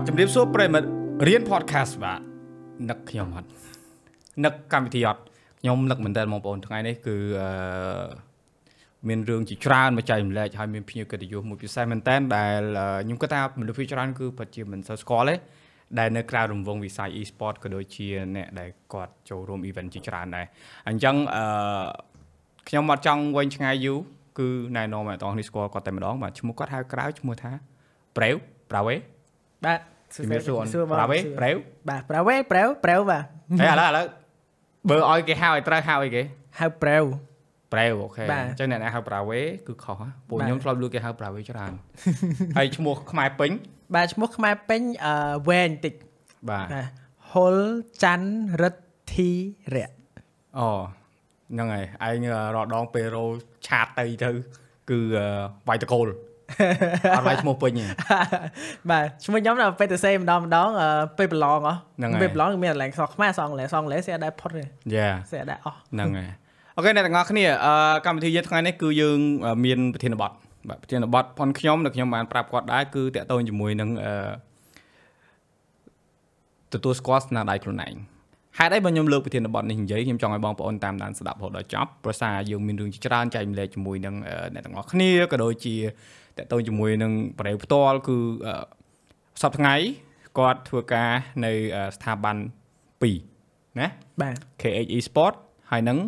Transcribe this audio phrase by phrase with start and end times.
[0.00, 0.88] បាទជំរាបសួរប្រិមិត្ត
[1.26, 2.20] រៀន podcast បាទ
[2.90, 3.48] នឹកខ្ញុំអត់
[4.44, 5.22] នឹកកម្មវិធីអត់
[5.60, 7.48] ខ្ញុំនឹកមែនតើបងប្អូនថ្ងៃនេះគឺអឺ
[9.08, 12.60] មានរឿងជាច្រើនមកចែកម្លែកហើយមានភ្ញៀវកិត្តិយសមួយពិសេសមែនតើដែល
[13.04, 15.34] ខ្ញុំគិតថាមនុស្សភាគច្រើនគឺពិតជាមិនសូវស្គាល់ទេ
[15.98, 20.46] ដែលនៅក្រៅរង្វង់វិស័យ e-sport ក៏ដូចជាអ្នកដែលគាត់ចូលរួម event ជាច្រើនដែរ
[20.88, 21.44] អញ្ចឹងអឺ
[22.68, 23.98] ខ្ញុំអត់ចង់វែងឆ្ងាយយូរ
[24.38, 27.52] គឺណែនាំឲ្យបងប្អូនស្គាល់គាត់តែម្ដងបាទឈ្មោះគាត់ហៅក្រៅឈ្មោះថា
[28.16, 28.34] ប្រេវ
[28.72, 28.96] ប្រាវេ
[29.66, 29.78] បាទ
[30.14, 31.56] ជំរាបសួរប្រាវេប្រេវ
[31.88, 33.24] បាទប្រាវេប្រាវប្រាវបាទ
[33.60, 34.06] ហើយឥឡូវឥឡូវ
[34.88, 36.22] បើឲ្យគេហៅឲ្យត្រូវហៅអីគេ
[36.58, 37.04] ហៅប្រាវ
[37.72, 41.72] ប្រេវអូខេបាទអញ្ចឹងអ្នកណាហៅប្រាវេគឺខុសហ៎ពួកបាទខ្ញុំធ្លាប់លួចគេហៅប្រាវេច្រើន
[42.56, 43.50] ហើយឈ្មោះខ្មែរពេញ
[43.94, 45.14] បាទឈ្មោះខ្មែរពេញអឺ
[45.48, 45.94] វែងតិច
[46.50, 46.86] បាទបាទ
[47.32, 47.56] ហុល
[48.02, 48.30] ច័ន្ទ
[48.62, 48.82] រិទ្ធ
[49.14, 49.30] ធី
[49.74, 49.92] រៈ
[50.58, 50.68] អូ
[51.52, 53.24] ហ្នឹងហើយឯងរដងពេលរោ
[53.66, 54.30] ឆាតទៅទៅ
[54.90, 55.26] គឺអឺ
[55.68, 56.08] វាយតកូល
[57.16, 57.84] អត់វាយឈ្មោះពេញទេ
[58.90, 66.30] បាទឈ្មោះខ្ញុំដល់ពេលទៅសេម្ដងម្ដងអឺពេលប្រឡងអស់ហ្នឹងហើយពេលប្រឡងមានកន្លែងសងខ្មែរសងកន្លែងសងកន្លែងស្អាដែរផុតទេយ៉ាស្អាដែរអស់ហ្នឹងហើយ
[66.76, 67.74] អូខេអ្នកទាំងអស់គ្នាអឺ
[68.06, 70.32] កម្មវិធីយើងថ្ងៃនេះគឺយើងអឺមានប្រធានបទ
[70.68, 74.12] បាទប្រធានបទផនខ្ញុំដែលខ្ញុំបានប្រាប់គាត់ដែរគឺតាក់ទងជាមួយនឹងអឺ
[76.72, 77.94] ទទួលស្គាល់ស្នាដៃខ្លួនឯង
[78.58, 85.74] ហេតុអីបើខ្ញុំលើកប្រធានបទនេះនិយាយខ្ញុំចង់ឲ្យបងប្អូនតាមដានស្ដាប់រហូតដល់ចប់ព្រោះសារយើងមានរឿងជាច្រើនចែកម្លែកជាមួយនឹងអឺអ្នកទាំងអស់គ្នាក៏ដូចជា
[86.36, 88.54] តាក់ទងជាមួយនឹងបរិយាផ្ទាល់គឺអឺ
[89.42, 89.74] សប្តាហ៍ថ្ងៃ
[90.38, 91.10] គាត់ធ្វើការ
[91.44, 92.36] នៅអឺស្ថាប័ន
[93.08, 93.86] 2ណា
[94.20, 95.34] បាទ KH Esport
[95.70, 95.98] ហើយនឹង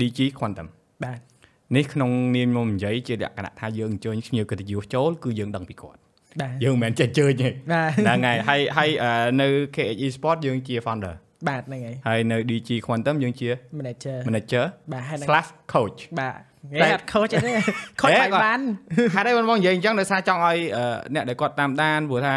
[0.00, 0.68] DG Quantum
[1.04, 1.18] បាទ
[1.76, 6.00] នេះក្នុងនាមមកនិយាយជាលក្ខណៈថាយើងអញ្ជើញភ្ញៀវកិត្តិយសចូលគឺយើងដឹងពីគាត់
[6.40, 11.14] បាទយើងមិនមែនចេះអញ្ជើញទេបាទហ្នឹងហើយហើយហើយអឺនៅ KH Esport យើងជា founder
[11.48, 16.38] បាទហ្នឹងហើយហើយនៅ DG Quantum យើងជា manager manager បាទហើយហ្នឹង slash coach បាទ
[16.82, 17.52] តែគេអត់ខូចទេ
[18.00, 18.60] ខូចហេបាយគាត់បាន
[19.14, 20.84] ហេតុអីបងបងនិយាយអញ្ចឹងដោយសារចង់ឲ្យអឺ
[21.14, 22.34] អ្នកដែលគាត់តាមដានព្រោះថា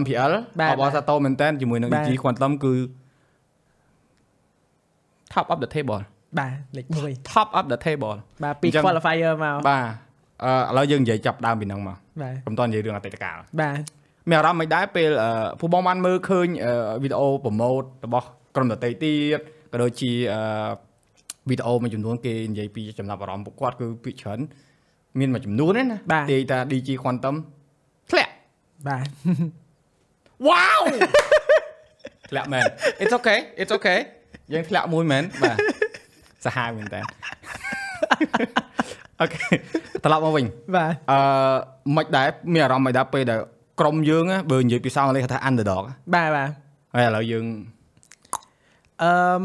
[0.00, 2.74] MPL បាទអបអរសាទរមែនតើជាមួយនឹងបាទ DG Quantum គឺ
[5.34, 6.00] top of the table
[6.38, 6.84] បាទលេខ
[7.32, 9.86] top of the table 1បាទពីអញ្ចឹង qualifier មកបាទ
[10.44, 13.80] អឺឥឡូវយើងនិយាយចាប់ដើមពីហ្នឹងមកបាទកុំតនិយាយរឿងអតីតកាលបាទ
[14.28, 15.30] មានអារម្មណ៍មិនដែរពេលអឺ
[15.60, 19.40] ពួកបងបានមើលឃើញអឺវីដេអូប្រម៉ូតរបស់ ក្រុមដតីទៀត
[19.72, 20.42] ក៏ដូចជាអឺ
[21.48, 24.40] វីដេអូមួយចំនួនគេនិយាយពីចំណាប់អារម្មណ៍ពួកគាត់គឺពីច្រើន
[25.18, 27.36] មានមួយចំនួនទេណាបាទនិយាយថា DG Quantum
[28.10, 28.32] ធ្លាក់
[28.88, 29.06] បាទ
[30.48, 30.82] Wow
[32.30, 32.64] ធ្លាក់មែន
[33.02, 33.98] It's okay It's okay
[34.52, 35.56] យើងធ្លាក់មួយមែនបាទ
[36.44, 37.00] សាហាវមែនតើ
[39.20, 39.46] អូខេ
[40.04, 40.44] ត្រឡប់មកវិញ
[40.76, 41.18] បាទអឺ
[41.96, 43.40] មិនដែរមានអារម្មណ៍មិនដែរពេលដែល
[43.80, 45.82] ក្រុមយើងណាបើនិយាយពីសងអង់គ្លេសគេថា underdog
[46.14, 46.48] បាទបាទ
[46.94, 47.44] ហើយឥឡូវយើង
[49.02, 49.44] អឺម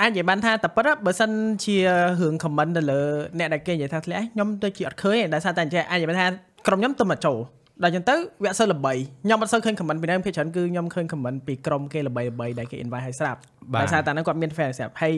[0.00, 1.30] អាចនិយាយបានថាតែប៉ុតបើសិន
[1.64, 1.76] ជា
[2.20, 3.00] រឿង comment ទៅលើ
[3.38, 6.26] អ្នកដែលគេនិយាយថាធ្លាក់ខ្ញុំទៅជាអត់ឃើញទេដោយសារតែអញ្ចឹងអាចនិយាយបានថា
[6.66, 7.38] ក្រុមខ្ញុំទៅមកចូល
[7.82, 8.92] ដល់អញ្ចឹងទៅវាអត់សូវល្បី
[9.24, 13.40] ខ្ញុំអត់សូវឃើញ comment ពីហ្នឹងភាគច្រើនគឺខ្ញុំឃើញ comment ពីក្រុមគេល្បីល្បីដែលគេ invite ឲ្យស្រាប់
[13.72, 15.14] បាទដោយសារតែហ្នឹងគាត់មាន fan ស្រាប់ហើយ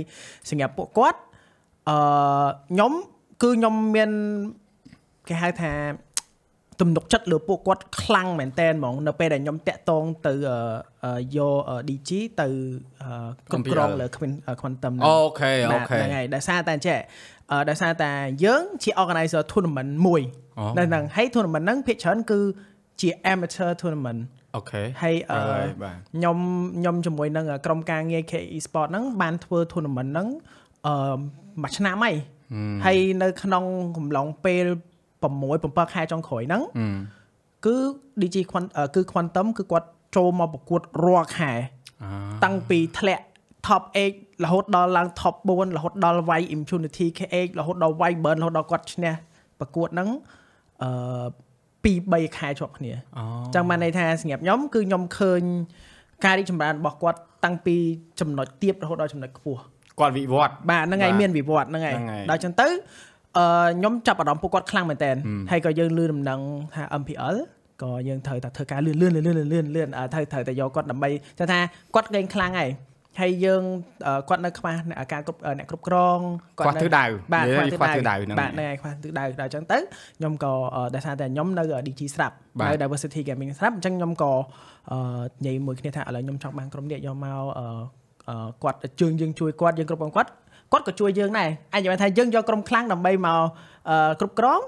[0.51, 1.19] សម្រាប់ពួកគាត់
[1.89, 1.97] អឺ
[2.71, 2.93] ខ្ញុំ
[3.43, 4.11] គឺខ្ញុំមាន
[5.29, 5.73] គេហៅថា
[6.83, 10.59] ទំនុកចិត្តលើពួកគាត់ខ្លាំងមែនតែនហ្មងនៅពេលដែលខ្ញុំតាក់ទងទៅអឺ
[11.05, 11.57] អឺយក
[11.89, 12.11] DG
[12.41, 12.49] ទៅ
[13.03, 16.99] អឺគ្រប់គ្រងលើ Quantum Quantum ហ្នឹងអូខេអូបាទខេហ្នឹងហើយដោយសារតែអញ្ចេះ
[17.51, 18.11] អឺដោយសារតែ
[18.45, 20.23] យើងជា organizer tournament មួយ
[20.59, 22.41] អូនៅហ្នឹងហើយ tournament ហ្នឹងភាគច្រើនគឺ
[23.01, 24.21] ជា amateur tournament
[24.57, 26.37] អូខេហើយអឺហើយបាទខ្ញុំ
[26.79, 30.29] ខ្ញុំជាមួយនឹងក្រុមការងារ KE Sport ហ្នឹងបានធ្វើ tournament ហ្នឹង
[30.87, 31.17] អឺ
[31.63, 32.17] មួយឆ្នាំហើយ
[32.85, 33.65] ហើយនៅក្នុង
[33.97, 34.67] កំឡុងពេល
[35.31, 36.97] 6 7ខែចុងក្រោយហ្នឹងហឹម
[37.67, 37.77] គឺ
[38.21, 41.53] DG Quant អឺគឺ Quantum គឺគាត់ចូលមកប្រកួតរាល់ខែ
[42.03, 42.11] អា
[42.45, 43.25] តាំងពីធ្លាក់
[43.67, 43.83] top
[44.15, 49.13] 8រហូតដល់ឡើង top 4រហូតដល់វាយ impunity KH រហូតដល់វាយ burn រហូតដល់គាត់ឈ្នះ
[49.59, 50.09] ប្រកួតហ្នឹង
[50.83, 50.91] អឺ
[51.85, 55.43] 2 3ខែជាប់គ្នាអូអញ្ចឹងបានន័យថាសម្រាប់ខ្ញុំគឺខ្ញុំឃើញ
[56.25, 57.77] ការរីកចម្រើនរបស់គាត់តាំងពី
[58.21, 59.61] ចំណុចទាបរហូតដល់ចំណុចខ្ពស់
[60.01, 62.69] គាត់វិវត្តបាទហ្នឹងហើយបាទមានវិវត្តហ្នឹងហើយហ្នឹងហើយដល់អញ្ចឹងទៅ
[63.39, 63.47] អឺ
[63.79, 65.11] ខ្ញុំចាប់អារម្មណ៍ពួកគាត់ខ្លាំងមែនតើ
[65.51, 66.41] ហើយក៏យើងលឺដំណឹង
[66.75, 67.37] ថា MPL
[67.83, 71.59] ក៏យើងត្រូវតែធ្វើការលឿនលឿនលឿនលឿនលឿនលឿនអឺត្រូវត្រូវតែយកគាត់ដើម្បីថាថា
[71.95, 72.71] គាត់លេងខ្លាំងហើយ
[73.21, 73.63] ហើយយើង
[74.07, 76.19] អឺគាត់នៅខ្វះអ្នកការគ្រប់អឺអ្នកគ្រប់គ្រង
[76.59, 79.79] ខ្វះទិសដៅបាទនិយាយខ្វះទិសដៅខ្វះទិសដៅហ្នឹងបាទហ្នឹងហើយខ្វះទិសដៅដល់អញ្ចឹងទៅ
[80.19, 84.33] ខ្ញុំក៏អឺដោយសារតែខ្ញុំនៅ DG ស្រាប់បាទនៅ Diversity Gaming ស្រាប់អញ្ចឹងខ្ញុំក៏
[84.93, 84.99] អឺ
[85.45, 87.67] និយាយមួយគ្នាថាឥឡូវខ្ញុំចង់បានក្រុមនេះយកមកអឺ
[88.29, 90.31] អឺគាត់ជើងយើងជួយគាត់យើងគ្រប់គ្រងគាត់
[90.73, 93.41] គាត់ក៏ជួយយើងដែរអាចនិយាយថាយើងយកក្រុមខ្លាំងដើម្បីមក
[93.91, 94.61] អឺគ្រប់គ្រង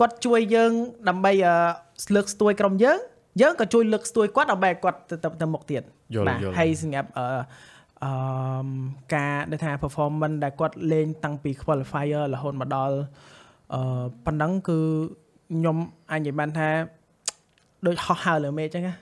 [0.00, 0.72] គាត់ជួយយើង
[1.08, 1.54] ដើម្បីអឺ
[2.14, 2.98] លើកស្ទួយក្រុមយើង
[3.42, 5.82] យើងក៏ជួយលើកស្ទួយគាត់ដើម្បីឲ្យគាត់ទៅទៅទៅមុខទៀត
[6.14, 7.26] យល់បាទយល់ហើយសម្រាប់អឺ
[8.04, 8.12] អឺ
[8.64, 8.68] ម
[9.14, 12.96] ការដែលថា performance ដែលគាត់លេងតាំងពី qualifier រហូតមកដល់
[13.74, 14.78] អឺប៉ុណ្ណឹងគឺ
[15.54, 15.76] ខ្ញុំ
[16.10, 16.68] អាចនិយាយបានថា
[17.86, 18.94] ដូចហោះហើរលើមេឃអញ្ចឹងណា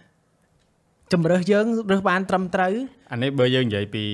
[1.12, 2.72] ជំរើសយើងរើសបានត្រឹមត្រូវ
[3.12, 4.04] អានេះបើយើងនិយាយពី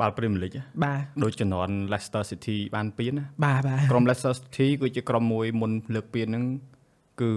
[0.00, 6.44] បាល់ Premier League បាទដូចជំនាន់ Leicester City បានពានណាបាទបាទក្រុម Leicester City គឺជាក្រុមមួយមុនលើកពានហ្នឹង
[7.20, 7.30] គឺ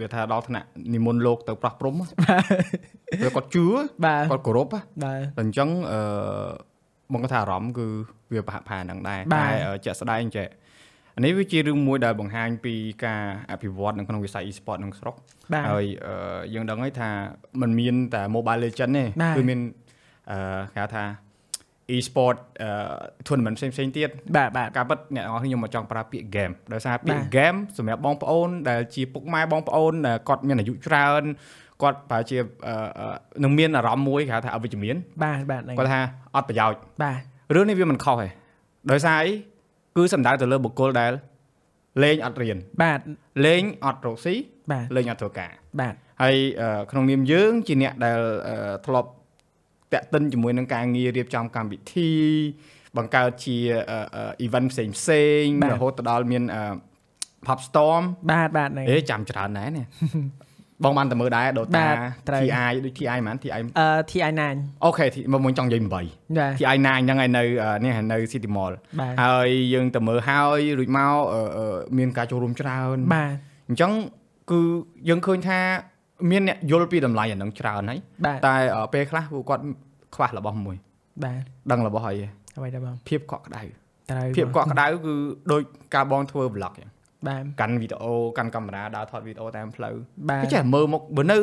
[0.00, 3.66] វាថាដល់ថ្នាក់និមន្តលោកទៅប្រោះព្រំវាគាត់ជឿ
[4.04, 6.00] បាទគាត់គោរពបាទតែអញ្ចឹងអឺ
[7.12, 7.86] មកគាត់ថាអារម្មណ៍គឺ
[8.32, 10.48] វាប្រហាក់ប្រហែលហ្នឹងដែរបាទតែអឺជាក់ស្ដែងចេះ
[11.16, 15.14] អានេះវាជារឿងមួយដែលបង្ហាញពីការអភិវឌ្ឍនៅក្នុងវិស័យ e-sport ក្នុងស្រុក
[15.52, 17.10] បាទហើយអឺយើងដឹងហើយថា
[17.60, 19.60] มันមានតែ Mobile Legend ទេបាទគឺមាន
[20.30, 21.04] អឺគេហៅថា
[21.94, 22.70] e-sport អឺ
[23.26, 31.22] tournament ផ្សេងផ្សេងៗទៀតបាទបាទការពិតអ្នកនរខ្ញុំមកចង់ប្រើពាក្យ game ដោយសារពាក្យបាទ game សម្រាប់បងប្អូនដែលជាពុកម៉ែបងប្អូនដែលគាត់មានអាយុច្រើន
[31.82, 32.36] គាត់ប្រហែលជា
[32.66, 36.00] អឺអឺនឹងមានអារម្មណ៍មួយគេហៅថាអវិជ្ជមានបាទបាទហ្នឹងគាត់ថា
[36.36, 37.20] អត់ប្រយោជន៍បាទ
[37.54, 38.28] រឿងនេះវាមិនខុសទេ
[38.90, 39.30] ដោយសារអី
[39.96, 41.12] គឺសំដៅទៅលើបុគ្គលដែល
[42.02, 43.00] លេងអត់រៀនបាទ
[43.46, 44.34] លេងអត់រកស៊ី
[44.72, 48.18] បាទលេងអត់ធ្វើការបាទហើយអឺក្នុងនាមយើងជាអ្នកដែល
[48.48, 48.56] អឺ
[48.86, 49.10] ធ្លាប់
[49.92, 52.10] តាក់ទិនជាមួយនឹងការងាររៀបចំកម្មវិធី
[52.96, 53.56] បង្កើតជា
[53.90, 56.62] អឺអឺ event ផ្សេងផ្សេងៗបាទរហូតទៅដល់មានអឺ
[57.46, 59.86] pop storm បាទបាទហ្នឹងអេចាំច្រើនដែរនេះ
[60.84, 61.96] បងបានតែមើលដែរ Dota បាទ
[62.28, 64.42] ត្រូវ TI ដូច TI ហ្មង TI អឺ TI9
[64.84, 66.04] អូខេមកមុនចង់និយាយ8បាទ
[66.58, 73.30] TI 9ហ្នឹងហើយនៅអឺនេះហើយនៅ City Mall បាទហើយយើងទៅមើលហើយរួចមកអឺអឺមានការចូលរួមច្រើនបាទ
[73.68, 73.92] អញ្ចឹង
[74.50, 74.60] គឺ
[75.08, 75.60] យើងឃើញថា
[76.30, 79.62] មានអ្នកយល់ពីតម្លៃអាហ្នឹងច្រើនហើយបាទតែអឺពេលខ្លះពួកគាត់
[80.14, 80.76] ខ្វះរបស់មួយ
[81.24, 82.16] បាទដឹងរបស់ហើយ
[82.56, 83.62] អ្វីដែរបងភាពកក់ក្ដៅ
[84.10, 85.14] ត្រូវភាពកក់ក្ដៅគឺ
[85.52, 85.62] ដូច
[85.94, 86.90] ការបងធ្វើ vlog អញ្ចឹង
[87.28, 89.94] បាទកាន់វីដេអូកាន់កាមេរ៉ាដើរថតវីដេអូតាមផ្លូវ
[90.30, 91.38] បាទគេចេះមើលមកបើនៅ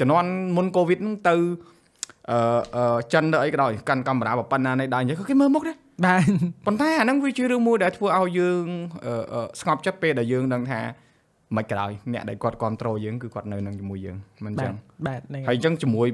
[0.00, 1.34] ជំនាន់មុនកូវីដហ្នឹងទៅ
[2.30, 2.38] អឺ
[2.76, 5.76] អឺចិនទៅអីក៏ដោយកាន់កាមេរ៉ាប៉ុណ្ណានៃដើរអញ្ចឹងគេមើលមុខដែរ
[6.06, 6.22] បាទ
[6.66, 8.64] ប៉ុន្តែអាហ្នឹងវាជារឿងមួយដែលធ្វើឲ្យយើង
[9.06, 10.80] អឺអឺស្ងប់ចិត្តពេលដែលយើងដឹងថា
[11.56, 14.76] មិនក៏ដោយអ្នកដែលគាត់គ្រប់គ្រងយើងគឺគាត់នៅនឹងជាមួយយើងមិនអញ្បាចឹទង
[15.06, 16.08] បាទហ្នឹងហើយអញ្ចឹងជាមួយ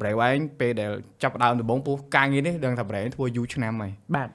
[0.00, 0.90] Brave ឯងពេលដែល
[1.22, 4.28] ចាប់ផ្ដើមដំបូងពោះការងារនេះដឹងថា Brave ធ្វើយូរឆ្នាំហើយបាទ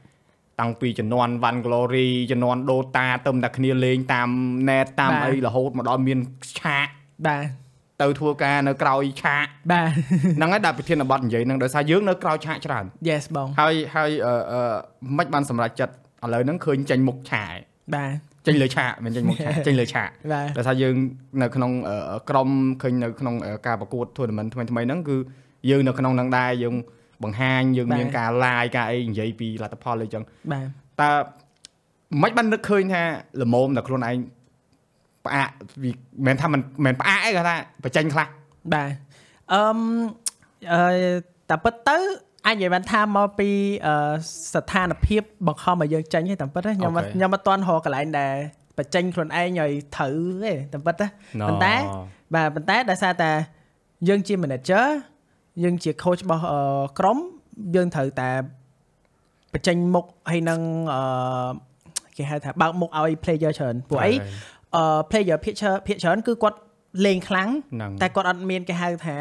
[0.59, 4.29] តាំងពីជំនាន់ Van Glory ជំនាន់ Dota ទៅតែគ្នាលេងតាម
[4.69, 6.19] net តាមអីរហូតមកដល់មាន
[6.59, 6.87] ឆាក
[7.27, 7.45] បាទ
[8.01, 9.89] ទៅធ្វើការនៅក្រោយឆាកបាទ
[10.37, 14.61] ហ្នឹងហើយដល់ប្រធានបទនិយាយហ្នឹងដោយសារយើងនៅក្រោយឆាកច្រើន yes បងហើយហើយអឺអឺ
[15.17, 15.95] មិនបានសម្រេចចិត្តឥ
[16.33, 17.57] ឡូវហ្នឹងឃើញចេញមុខឆាកឯង
[17.95, 20.95] បាទ ចេញលើឆាកមិនចេញមុខឆាកចេញលើឆាកបាទដោយសារយើង
[21.41, 22.49] នៅក្នុងអឺក្រុម
[22.81, 25.17] ឃើញនៅក្នុងអឺការប្រកួត tournament ថ្មីថ្មីៗហ្នឹងគឺ
[25.69, 26.75] យើងនៅក្នុងហ្នឹងដែរយើង
[27.23, 30.67] បង្ហាញយើងមានការ live ការអីនិយាយពីលទ្ធផលអីចឹងបាទ
[31.01, 31.11] តើ
[32.21, 33.03] មិនបាននឹកឃើញថា
[33.41, 34.17] ល្មមតែខ្លួនឯង
[35.25, 35.49] ផ្អាក
[35.83, 38.27] វាមិនមែនថាមិនមិនផ្អាកអីគាត់ថាបញ្ចេញខ្លះ
[38.73, 38.89] បាទ
[39.53, 39.79] អឺម
[40.73, 40.81] អឺ
[41.49, 41.97] តែពិតទៅ
[42.45, 43.49] អាចនិយាយបានថាមកពី
[43.85, 43.93] អឺ
[44.53, 48.35] ស្ថានភាពបង្ខំឲ្យយើងចេញទេតែពិតណាខ្ញុំអត់អូខេខ្ញុំអត់ទាន់រកកន្លែងដែល
[48.77, 50.13] បញ្ចេញខ្លួនឯងឲ្យត្រូវ
[50.43, 51.07] ទេតែពិតណា
[51.47, 51.73] ប៉ុន្តែ
[52.33, 53.31] បាទប៉ុន្តែដោយសារតែ
[54.07, 54.85] យើងជា manager
[55.63, 56.59] យើងជា coach របស់អឺ
[56.99, 57.17] ក្រុម
[57.75, 58.29] យើងត្រូវតែ
[59.53, 60.59] បញ្ចេញមុខហើយនឹង
[60.93, 61.01] អឺ
[62.17, 64.11] គេហៅថាបើកមុខឲ្យ player ច្រើនព្រោះអី
[64.75, 66.57] អឺ player ភាគច្រើនភាគច្រើនគឺគាត់
[67.05, 69.17] លេងខ្លាំងហ្នឹងតែគាត់អត់មានគេហៅថា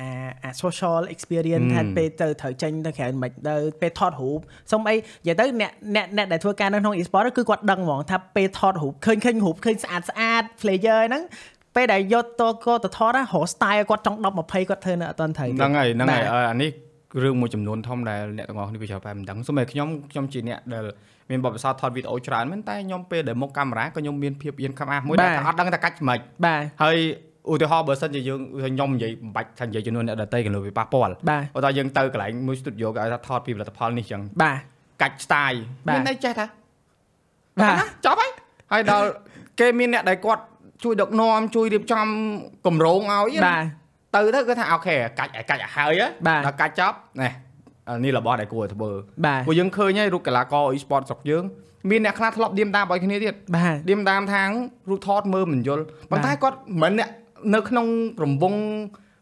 [0.00, 0.08] អា
[0.42, 4.38] អា social experience ថាហឹមពេលទៅត្រូវចេញទៅក្រៅមិនទៅពេលថតរូប
[4.72, 11.22] សុំអីនិយាយទៅអ្នកអ្នកអ្នកដែលធ្វើការនៅក្នុង e-sport គឺគាត់ដឹងហ្មងថាពេលថតរូបឃើញឃើញរូបឃើញស្អាតស្អាត player ហ្នឹង
[11.76, 16.70] ពេលដែលយកទៅគាត់ទៅថតណារក style គាត់ចង់10 20គាត់ធ្វើនៅអត់ទាន់ត្រូវទេហ្នឹងហើយហ្នឹងហើយបាទអឺអានេះ
[17.22, 20.84] រឿងមួយចំនួនធំដែលអ្នកទាំងអស់គ្នាវាច្រើនតែមិនដឹងសូម្បីខ្ញុំខ្ញុំជាអ្នកដែល
[21.30, 26.96] មានបទពិសោធន៍ថតវីដេអូច្រើនមែនតែខ្ញុំពេលដែលមុខកាមេរ៉ាក៏ខ្ញុំមានភាពអៀនខំអាសមួយដែលថាអត់ដឹងថាកាច់មិនបាទហើយ
[27.52, 34.58] ឧទាហរណ៍បើសិនជាយើងខ្ញុំនិយាយមិនបាច់ថានិយាយជំនួសអ្នកដតីកន្លងវាប៉ះពាល់បើថាយើងទៅកន្លែងមួយ studio គេឲ្យថាថតពីផលិតផលនេះចឹងបាទ
[35.02, 36.46] កាច់ style មានតែចេះថា
[37.60, 37.74] បាទ
[38.06, 38.30] ចប់ហើយ
[38.72, 39.06] ហើយដល់
[39.60, 40.42] គេមានអ្នកដែលគាត់
[40.84, 42.06] ជួយដឹកនាំជួយរៀបចំ
[42.66, 43.64] កម្រោងឲ្យបាទ
[44.14, 47.32] ទៅទៅគាត់ថាអូខេកាច់កាច់ឲ្យហើយដល់កាច់ចប់នេះ
[48.04, 48.90] នេះរបស់ដែលគួរធ្វើ
[49.46, 51.44] ព្រោះយើងឃើញហើយរូបកីឡាករ e-sport ស្រុកយើង
[51.90, 54.50] មានអ្នកខ្លះធ្លាប់ឌៀមដាមឲ្យគ្នាទៀតបាទឌៀមដាមថាង
[54.90, 57.10] រូបថតមើលមិនយល់ប៉ុន្តែគាត់មិនអ្នក
[57.54, 57.86] នៅក្នុង
[58.22, 58.60] រង្វង់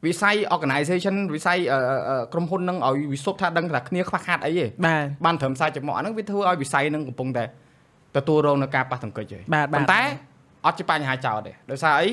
[0.07, 7.45] វិស័យ organization វិស័យអឺអឺក្រុមហ៊ុននឹងឲ្យវិសុទ្ធថាដឹងថាគ្នាខ្វះខាតអីទេបាទបានត្រឹមខ្សែចំមកអាហ្នឹងវាធ្វើឲ្យវិស័យហ្នឹងកំពុងតែ
[8.17, 10.01] ទទួលរងនឹងការប៉ះទង្គិចហើយបាទបាទប៉ុន្តែ
[10.67, 12.09] អត់ជាបញ្ហាចោតទេដោយសារអី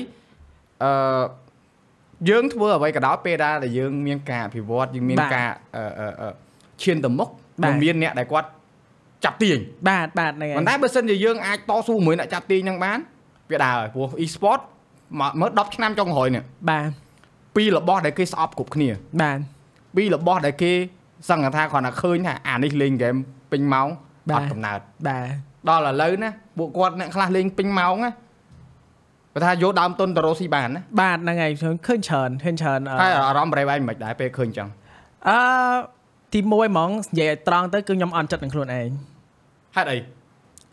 [0.82, 1.22] អឺ
[2.28, 6.32] យើងធ្វើអ្វីក៏ដោយពេលដែលយើងមានការអភិវឌ្ឍយើងមានការអឺអឺអឺ
[6.82, 7.28] ឈានទៅមុខ
[7.64, 8.48] នឹងមានអ្នកដែលគាត់
[9.24, 12.98] ចាប់ទាញបាទបាទហ្នឹងហើយប៉ុន្តែបើសិនជាយើងអាចតស៊ូជាមួយអ្នកចាប់ទាញហ្នឹងបាន
[13.50, 14.60] វាដើរហើយព្រោះ e-sport
[15.20, 16.90] មកមើល10ឆ្នាំចុងក្រោយនេះបាទ
[17.56, 18.88] ពីរបស់ដែលគេស្អប់គ្រប់គ្នា
[19.22, 19.38] បាទ
[19.96, 20.72] ពីរបស់ដែលគេ
[21.28, 23.16] សង្កត់ថាគ្រាន់តែឃើញថាអានេះលេងហ្គេម
[23.52, 23.88] ពេញម៉ោង
[24.30, 28.12] បាទអត់កំណើតបាទដល់ឥឡូវណាពួកគាត់អ្នកខ្លះលេងពេញម៉ោងណា
[29.34, 34.68] បើថាយកដើមទុនទៅរកស៊ីបានណាបាទហ្នឹងហើយឃើញឃើញច្រើនឃើញច្រើនអឺហើយអារម្មណ៍ប្រេវែងមិនដែរពេលឃើញអញ្ចឹង
[35.28, 35.38] អឺ
[36.32, 38.90] ទី1ហ្មងនិយាយឲ្យត្រង់ទៅគឺខ្ញុំអន់ចិត្តនឹងខ្លួនឯង
[39.76, 39.98] ហេតុអី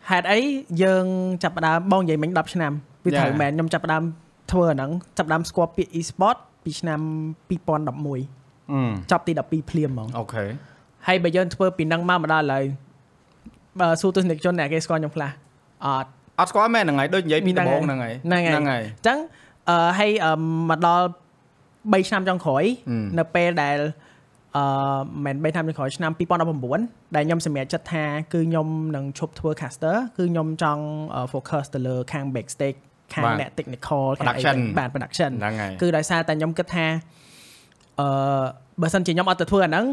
[0.10, 0.40] ហេតុអី
[0.84, 1.06] យើង
[1.44, 3.40] ចាប់ផ្ដើមបងនិយាយមិញ10ឆ្នាំវាត្រូវ Yeah.
[3.42, 4.04] មែនខ្ញុំចាប់ផ្ដើម
[4.52, 7.00] ធ្វើអាហ្នឹងចាប់ផ្ដើមស្គាល់ពាក្យ e-sport ពីឆ្នាំ
[7.50, 10.46] 2011អឺចប់ទី12ភ្លាមហ្មងអូខេ
[11.08, 12.64] ហើយបើយើងធ្វើពីហ្នឹងមកមកដល់ឥឡូវ
[13.80, 15.30] បើសួរទស្សនិកជនអ្នកគេស្គាល់ខ្ញុំខ្លះ
[15.86, 19.18] អត់អត់ស្គាល់មែនហ្នឹងហើយដូចនិយាយពីហ្នឹងដំបូងហើយហ្នឹងហើយហ្នឹងហើយហ្នឹងហើយអញ្ចឹង
[19.70, 20.32] អឺហើយអឺ
[20.70, 21.06] មកដល់
[21.64, 23.78] 3ឆ្នាំចុងក្រោយហឹមនៅពេលដែល
[24.56, 26.12] អឺមិនមែន3ឆ្នាំចុងក្រោយឆ្នាំ
[26.64, 30.84] 2019ដែលខ្ញុំសម្រេចចិត្តថាគឺខ្ញុំនឹងឈប់ធ្វើ caster គឺខ្ញុំចង់
[31.16, 32.80] អឺ focus ទៅលើខាង backstage
[33.14, 36.86] ខាងបាទអ្នក technical ខាងអី Production បាទ production ហ្នឹងហើយគឺដោយសារតែខ្ញុំគិតថា
[38.00, 38.08] អឺ
[38.82, 39.86] បើសិនជាខ្ញុំអត់ទៅធ្វើអាហ្នឹង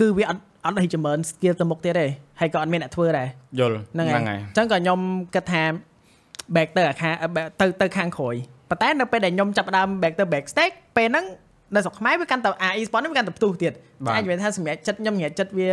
[0.00, 2.06] គឺវាអត់អត់ឲ្យចម្រើន skill ទៅមុខទៀតទេ
[2.40, 3.28] ហើយក៏អត់មានអ្នកធ្វើដែរ
[3.60, 4.98] យល់ហ្នឹងហើយហ្នឹងហើយអញ្ចឹងក៏ខ្ញុំ
[5.34, 5.62] គិតថា
[6.56, 8.34] back ទៅអាខាង back ទៅទៅខាងក្រោយ
[8.70, 11.24] ប៉ុន្តែនៅពេលដែលខ្ញុំចាប់ផ្ដើម back ទៅ backstage ពេលហ្នឹង
[11.74, 13.72] នៅស្រុកខ្មែរវាកាន់តែអា e-sport ហ្នឹងវាកាន់តែផ្ទុះទៀត
[14.06, 15.70] បាទអាចនិយាយថាសម្រាប់ចិត្តខ្ញុំសម្រាប់ចិត្តវា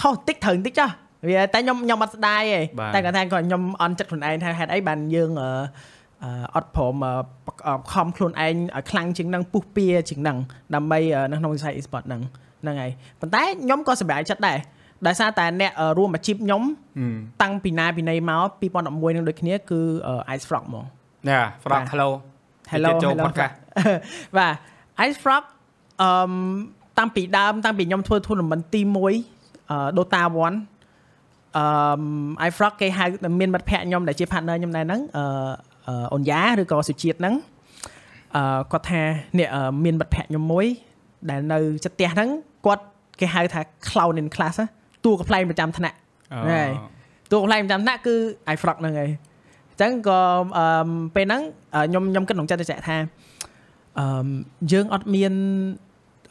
[0.00, 0.90] ខុសតិចត្រូវតិចចុះ
[1.26, 5.50] វាតែខ្ញុំខ្ញុំអត់ស្ដាយទេបាទតែគាត់ថាគាត់ខ្ញុំអន់ចិត្តខ្លួនឯងថាហេតុអីបានយើងអឺ
[6.24, 7.12] អឺអត់ព្រមអឺ
[7.46, 10.38] បកអឺខំខ្លួនឯងឲ្យខ្លាំងជាងហ្នឹងពុះពៀជាងហ្នឹង
[10.74, 12.22] ដើម្បីអឺនៅក្នុងវិស័យ e-sport ហ្នឹង
[12.62, 14.58] ហ្នឹងហើយប៉ុន្តែខ្ញុំក៏សម្រេចចិត្តដែរ
[15.06, 16.62] ដោយសារតែអ្នកអឺរួមអាជីពខ្ញុំ
[16.98, 20.84] ហឹមតាំងពីណាពីណីមក2011នឹងដូចគ្នាគឺអឺ Ice Frog ហ្មង
[21.28, 22.08] ណា Frog បាទ Hello
[22.72, 23.98] Hello ចូល Hello podcast Frog
[24.36, 24.52] បាទ
[25.06, 25.44] Ice Frog
[26.02, 26.32] អឺម
[26.98, 30.22] តាំងពីដើមតាំងពីខ្ញុំធ្វើ tournament ទី1អឺ Dota
[30.54, 30.77] 1
[31.56, 31.64] អឺ
[31.98, 32.02] ម
[32.46, 33.04] Ice Frog គេហៅ
[33.40, 35.24] មានមិត្តភ័ក្ដិខ្ញុំដែលជា partner ខ្ញុំដែរហ្នឹងអឺ
[35.86, 37.34] អឺអូនយ៉ាឬក៏សុជាតិហ្នឹង
[38.36, 39.02] អឺគាត់ថា
[39.38, 40.66] នេះអឺមានមិត្តភ័ក្ដិខ្ញុំមួយ
[41.30, 42.28] ដែលនៅចិត្តផ្ទះហ្នឹង
[42.66, 42.84] គាត់
[43.20, 44.66] គេហៅថា clown in class ណា
[45.04, 45.96] តួកំ pl ែងប្រចាំថ្នាក់
[46.44, 46.70] ហ្នឹងហើយ
[47.32, 48.14] តួកំ pl ែងប្រចាំថ្នាក់គឺ
[48.52, 49.10] i frog ហ្នឹងហើយ
[49.70, 50.20] អញ្ចឹងក៏
[50.58, 51.42] អឺមពេលហ្នឹង
[51.74, 52.96] អឺខ្ញុំខ្ញុំគិតក្នុងចិត្តតែថា
[53.98, 54.26] អឺម
[54.72, 55.32] យើងអត់មាន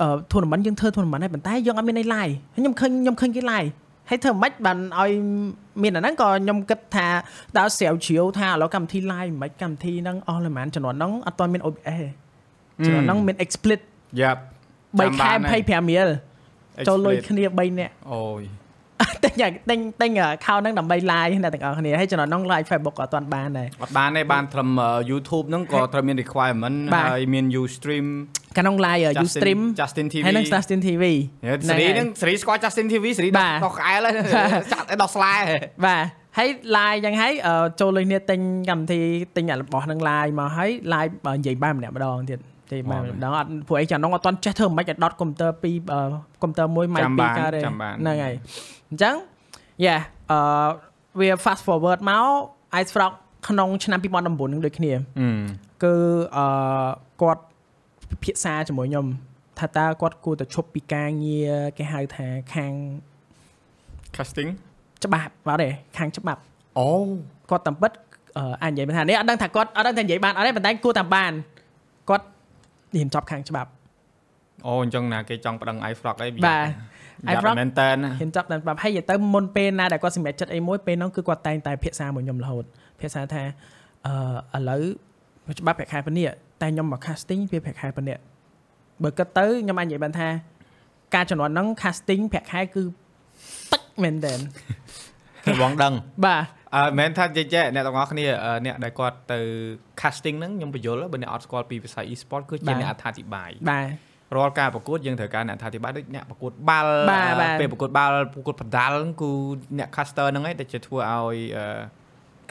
[0.01, 3.69] អឺ tournament យើងធ្វើ tournament ហើយប៉ុន្តែយើងអត់មានអី live ហើយខ្ញុំឃើញខ្ញុំឃើញគេ live
[4.09, 5.11] ហើយធ្វើមិនបានឲ្យ
[5.83, 7.07] មានអាហ្នឹងក៏ខ្ញុំគិតថា
[7.57, 12.09] ដើរស្រាវជ្រាវថាឥឡូវកម្មវិធី live មិនកម្មវិធីហ្នឹងអស់ល្មនជំនាន់ហ្នឹងអត់ទាន់មាន OBS ទេ
[12.85, 13.81] ជំនាន់ហ្នឹងមាន explicit
[14.21, 14.41] យ៉ាប់
[14.87, 15.31] 3ខែ
[15.67, 16.09] 25រៀល
[16.87, 18.41] ចូលលុយគ្នា3នាក់អូយ
[19.23, 24.69] ទិញឲ្យទិញទិញ account ហ្នឹងដើម្បី live អ្នកទាំងអស់គ្នាហើយចំណុចហ្នឹង live Facebook ក៏អត់ទាន់បានដែរអត់បានទេបានត្រឹម
[25.09, 28.05] YouTube ហ្នឹងក៏ត្រូវមាន requirement បាទហើយមាន you stream
[28.57, 31.03] កាលក្នុង live uh, you stream Justin TV ហើយនឹង Justin TV
[31.69, 34.13] សេរីហ្នឹងសេរីស្គាល់ Justin TV សេរីបាទដោះក្អែលហើយ
[34.73, 36.03] ចាក់តែដោះស្លែហ៎បាទ
[36.37, 38.39] ហើយ live យ៉ាងហើយអឺចូលលេងគ្នាទិញ
[38.69, 39.01] កម្មវិធី
[39.37, 42.39] ទិញអារបស់ហ្នឹង live មកហើយ live បើនិយាយបានម្នាក់ម្ដងទៀត
[42.71, 45.99] ទេបានម្ដងអត់ពួកអីចានោះអត់ទាន់ចេះធ្វើមិនខ្មិចឲ្យ dot computer ពីរអឺ
[46.41, 48.33] computer មួយ mic ចាំពីបានរកើតទេចាំបានហ្នឹងហើយ
[48.89, 49.15] អញ្ចឹង
[49.85, 50.69] yeah អឺ
[51.19, 52.25] វា fast forward មក
[52.81, 53.13] Ice Frog
[53.47, 54.99] ក្នុងឆ្នាំ2019ហ្នឹងដូចគ្នាហឹ
[55.39, 55.43] ម
[55.83, 55.95] គឺ
[56.37, 56.45] អឺ
[57.21, 57.43] គាត់
[58.09, 59.05] ពិភាក្សាជាមួយខ្ញុំ
[59.59, 62.73] ថាតើគាត់គួរតែឈប់ពីការងារគេហៅថាខាង
[64.15, 64.49] casting
[65.03, 66.41] ច្បាប់បាទទេខាងច្បាប់
[66.77, 66.87] អូ
[67.49, 67.91] គាត់តាមពិត
[68.37, 71.31] អឺអាចនិយាយបានថានេះអត់ដឹងថាគាត់អត់ដឹងថានិយាយបានអត់ទេប៉ុន្តែគួរតាមបាន
[72.09, 72.25] គាត់
[72.95, 73.69] រៀនចប់ខាងច្បាប់
[74.65, 76.47] អូអញ្ចឹងណាគេចង់ប្តឹង iFrog អីបាទ
[77.33, 82.65] iFrog មែនតើណារៀនចប់តាមច្បាប់ហើយនិយាយទៅមុនពេលណាដែលគាត់សម្រេចចិត្តអីមួយពេលហ្នឹងគឺគាត់តែងតែភាសាមួយខ្ញុំរហូត
[82.99, 83.43] ភាសាថា
[84.05, 84.83] អឺឥឡូវ
[85.59, 86.29] ច្បាប់ប្រាក់ខែប៉ុណ្នេះ
[86.61, 88.17] តែខ្ញុំមក casting វាប្រាក់ខែប៉ុណ្នេះ
[89.03, 90.27] បើគិតទៅខ្ញុំអាចនិយាយបានថា
[91.15, 92.83] ការចំនួនហ្នឹង casting ប្រាក់ខែគឺ
[93.71, 94.33] តិចមែនតើ
[95.61, 95.93] បងដឹង
[96.25, 99.39] បាទ អឺមិនមែនថាចេះចេះអ្នកទាំងអស់គ្នាអឺអ្នកដែលគាត់ទៅ
[100.01, 103.87] casting ហ្នឹងខ្ញុំបញ្យល់បើអ្នកអត់ស្គាល់ពីវិស័យ e-sport គឺជាអ្នកអត្ថាធិប្បាយបាទ
[104.35, 109.31] រាល់ការប្រកួតយើងត្រូវការអ្នកអត្ថាធិប្បាយដូចអ្នកប្រកួតបាល់បាទបាទពេលប្រកួតបាល់ប្រកួតបដាល់ហ្នឹងគឺ
[109.77, 111.79] អ្នក caster ហ្នឹងឯងដែលជាធ្វើឲ្យអឺ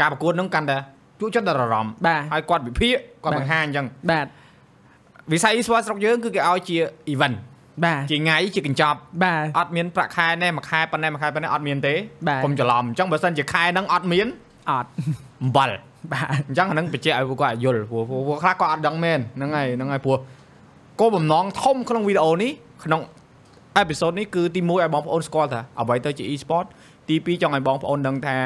[0.00, 0.78] ការប្រកួតហ្នឹងកាន់តែ
[1.20, 4.26] ជួយចិត្តដល់អារម្មណ៍បាទហើយគាត់វិភាគគាត់បាទបង្ហាញអញ្ចឹងបាទ
[5.32, 6.76] វិស័យ e-sport ស្រុកយើងគឺគេឲ្យជា
[7.14, 7.36] event
[7.84, 11.94] បាទជាថ្ងៃជាកញ្ចប់បាទអត់មានប្រាក់ខែណែមួយខែប៉ុណ្ណេះមួយខែប៉ុណ្ណេះអត់មានទេ
[12.28, 14.26] បាទកុំច្រឡំអញ្ចឹងបើសិនជាខែហ្នឹងអត់មាន
[14.70, 14.90] អត់
[15.42, 15.70] អំបិល
[16.12, 20.18] បាទអញ្ចឹងអាហ្នឹងបញ្ជាក់ឲ្យពួកគាត់យល់ព្រោះព្រោះពួកខ្លះគាត់អត់ដឹងមែនហ្នឹងហើយហ្នឹងហើយព្រោះ
[21.00, 22.52] គោលបំណងធំក្នុងវីដេអូនេះ
[22.84, 23.00] ក្នុង
[23.76, 26.66] អេពីសូតនេះគឺទី1ឲ្យបងប្អូនស្គាល់ថាអ្វីទៅជា e-sport
[27.08, 28.36] ទី2ចង់ឲ្យបងប្អូនដឹងថា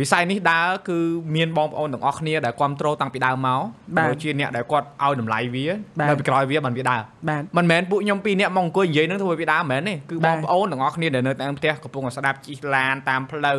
[0.00, 0.98] វិស័យនេះដើរគឺ
[1.36, 3.60] មានបងប្អូនទាំងអស់គ្នាដែលគ្រប់គ្រងតាំងពីដើមមក
[3.96, 5.64] បាទដូចជាអ្នកដែលគាត់ឲ្យតម្លៃវា
[5.98, 13.58] បាទនៅពីក្រោយវាបានវាដើរបាទមិនមែនពួកខ្ញុំពីរនាក់មកអង្គុយនិយាយនឹងធ្វើឲ្យវាដើរមិនមែនទេគឺបបាងទប្អូនទាំងអស់គ្នាដែលនៅតាមផ្ទះកំពុងតែស្ដាប់ជិះឡានតាមផ្លូវ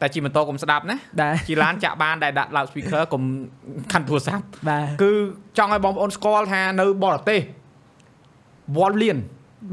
[0.00, 3.22] តែជិះម៉ូតូកុំស្ដាប់ណាដែរជិះឡានចាក់បានដែលដាក់ loud speaker កុំ
[3.92, 5.12] ខាន់ទូរស័ព្ទបាទគឺ
[5.58, 7.40] ចង់ឲ្យបងប្អូនស្គាល់ថានៅបរទេស
[8.76, 9.18] វល់លៀន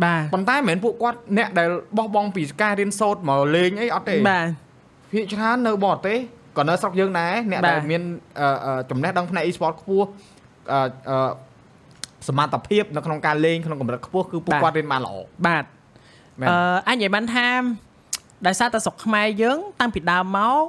[0.04, 4.48] បាទប៉ុន្តែមិនមែនពួកគាត់អ្នកដែលបោះបង់ពីការរៀនសូត្រមកលេងអីអត់ទេបាទ
[5.14, 6.18] ភាគច្រើននៅបរទេស
[6.58, 8.02] ក៏នៅស្រុកយើងដែរអ្នកបាទដែលមាន
[8.40, 10.08] អឺអឺចំណេះដឹងផ្នែក e-sport ខ្ពស់
[10.72, 10.80] អឺ
[11.10, 11.18] អឺ
[12.28, 15.16] សមត្ថភាពនៅក្នុងការលេងក្នុងកម្រិតខ្ពស់គឺពួកគាត់រៀនបានល្អ
[15.48, 15.64] បាទ
[16.40, 17.48] មែនអឺអញនិយាយបានថា
[18.48, 20.60] ដោយសារតែស្រុកខ្មែរយើង តាំងពីដើមមក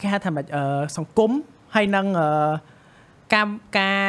[0.00, 0.62] គេហៅថាម៉េចអឺ
[0.96, 1.30] សង្គម
[1.74, 2.50] ហើយនឹងអឺ
[3.34, 3.46] ការ
[3.78, 4.02] ការ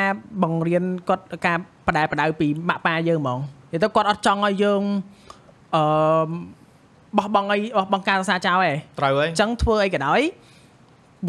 [0.43, 1.57] បង្រៀនគាត់ការ
[1.87, 3.39] បដែបដៅពីម៉ាក់ប៉ាយើងហ្មង
[3.71, 4.81] និយាយទៅគាត់អត់ចង់ឲ្យយើង
[5.75, 5.83] អឺ
[7.17, 10.21] បោះបង់អីបោះបង់ការសិក្សាចោលឯងត្រូវហើយអញ្ចឹងធ្វើអីក៏ដោយ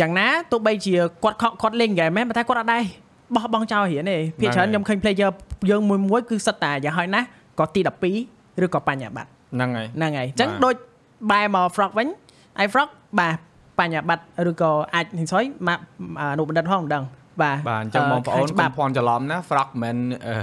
[0.01, 2.83] យ៉ាងណាទោះបីជាគាត់ខកគាត់លេងហ្គេមមែនប៉ុន្តែគាត់អត់ដែរ
[3.35, 5.31] បោះបង់ចោលរៀនទេភាគច្រើនខ្ញុំឃើញ player
[5.71, 7.27] យើងមួយមួយៗគឺសិតតែយ៉ាងហោចណាស់
[7.59, 7.81] ក៏ទី
[8.23, 10.75] 12ឬក៏បញ្ញាបត្រហ្នឹងហើយហ្នឹងហើយអញ្ចឹងបាទដូច
[11.31, 12.09] បែរមក frog វិញ
[12.63, 13.37] ឯ frog បាទ
[13.79, 15.79] បញ្ញាបត្រឬក៏អាចនេះស្អីមក
[16.21, 17.05] អនុបណ្ឌិតផងមិនដឹង
[17.43, 20.37] បាទបាទអញ្ចឹងបងប្អូនខាកុច្បាំភ័ន្តច្រឡំណា frog មិនមែនអឺ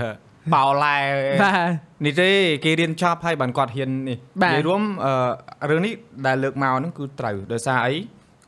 [0.55, 0.97] បោឡែ
[1.43, 1.69] បាទ
[2.05, 2.29] នេះទេ
[2.63, 5.93] គេរៀនចប់ហើយបានគាត់ហ៊ាននេះបាទនិយាយរួមអឺរឿងនេះ
[6.27, 7.93] ដែលលើកមកហ្នឹងគឺត្រូវដោយសារអី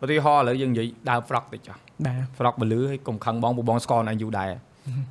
[0.04, 4.52] ឧទាហរណ៍ឥឡូវយើងនិយាយដើម frog តិចចុះបាទ frog បលឺហើយកុំខឹងបងព្រោះបងស្គាល់នៅយូរដែរ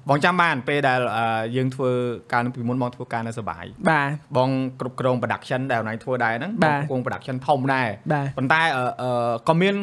[0.08, 1.90] បងចាំបានពេលដែលអឺយើងធ្វើ
[2.32, 9.74] ការនឹងពីមុនបងធ្វើការនៅសបាយបាទបងគ្រប់គ្រង production ដែលណៃធ្វើដែរហ្នឹងបាទបងគ្រប់គ្រង production ធំដែរបាទប៉ុន្តែអឺអឺក៏មាន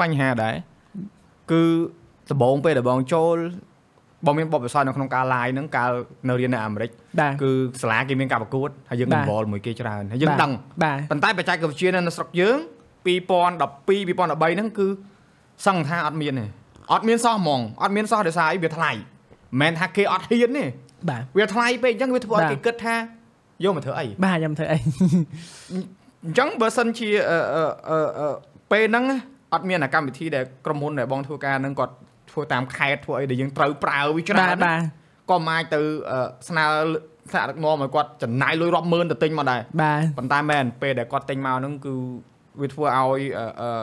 [0.00, 0.54] បញ្ហាដែរ
[1.52, 1.62] គឺ
[2.30, 3.36] ដំបូងពេលដែលបងចូល
[4.24, 5.90] បងមានបទពិសោធន៍នៅក្នុងការ live ហ្នឹងកាល
[6.28, 7.50] នៅរៀននៅអាមេរិកបាទគឺ
[7.82, 10.52] សាលាគេមានការប្រកួតហើយយើងបាទ involve មួយគេច្រើនហើយយើងដឹង
[10.84, 12.58] បាទប៉ុន្តែបច្ចេកវិទ្យានៅស្រុកយើង
[13.06, 14.86] 2012 2013ហ្នឹងគឺ
[15.66, 16.46] សង្ឃថាអត់មានទេ
[16.92, 20.64] អត់មានសោះហ្មងអត់មានសោះដោយសារអីវាថ្លៃមិនមែនថាគេអត់ហ៊ានទេ
[21.10, 22.96] បាទវាថ្លៃពេកអញ្ចឹងវាធ្វើឲ្យបាទគេគិតថា
[23.64, 24.78] យកមកធ្វើអីបាទខ្ញុំធ្វើអី
[26.24, 28.28] អញ្ចឹងបើសិនជាអឺអឺអឺអឺ
[28.72, 29.18] ពេលហ្នឹងណា
[29.54, 31.94] អត់មានអាកម្មវិធីដែលក្រុមហ៊ុនដែលបងធ្វើការហ្នឹងគាត់
[32.36, 34.80] ធ្វើតាមខេតធ្វើអីដែលយើងត្រូវប្រើវាច្រើបាទនបាទ
[35.30, 36.66] ក៏មិនអាចទៅអឺស្នើ
[37.30, 41.94] ថ្នាក់ដឹកនាំឲ្យគាត់ចំណាយលុយរាប់ម៉ឺនទៅទិញមកដែរបាទប៉ុន្តែមែនពេលដែលគាត់ទិញមកហ្នឹងគឺ
[42.60, 43.82] វាធ្វើឲ្យអឺអឺ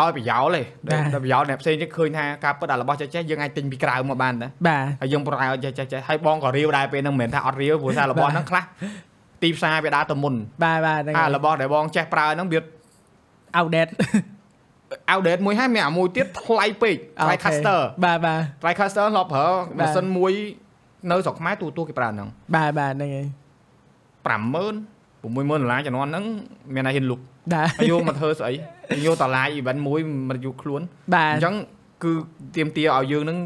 [0.00, 8.64] ដោយប្រយោលទេដោយដោយប្រយោលអ្នកផ្សេងទៀតឃើញថាការពិតអារបស់ចេះចេះយើងអាចទិញពីក្រៅមកបានដែរបាទហើយយើងប្រើឲ្យចេះចេះចេះហើយបងក៏រាវដែរពេលហ្នឹងមិនមែនថាអត់រាវព្រោះថារបស់ហ្នឹងខ្លះ
[9.42, 10.34] ទីផ្សារវាដើរទៅមុន
[10.64, 12.60] បាទបាទហ្នឹងអាហើយរបស់ដែលបងចេះប្រើហ្នឹងវា
[13.58, 13.90] outdate
[15.12, 20.32] outdate មួយហើយមានអាមួយទៀតថ្លៃពេកថ្លៃ caster បាទបាទថ្លៃ caster ធ្លាប់ប្រើបាទម៉ាស៊ីនមួយ
[21.10, 23.26] នៅស្រុកខ្មែរទូទូគេប្រើហ្នឹងបាទបាទហ្នឹងហើយ
[24.28, 26.24] 50000 60000ដុល្លារជំនាន់ហ្នឹង
[26.74, 27.20] មានតែហ៊ានលុក
[27.52, 28.52] បាទហើយយកមកធ្វើស្អី
[29.06, 30.82] យកតឡាយ event មួយមកយកខ្លួន
[31.14, 31.54] បាទអញ្ចឹង
[32.04, 32.12] គឺ
[32.56, 33.38] ទៀមទាឲ្យយើងហ្នឹង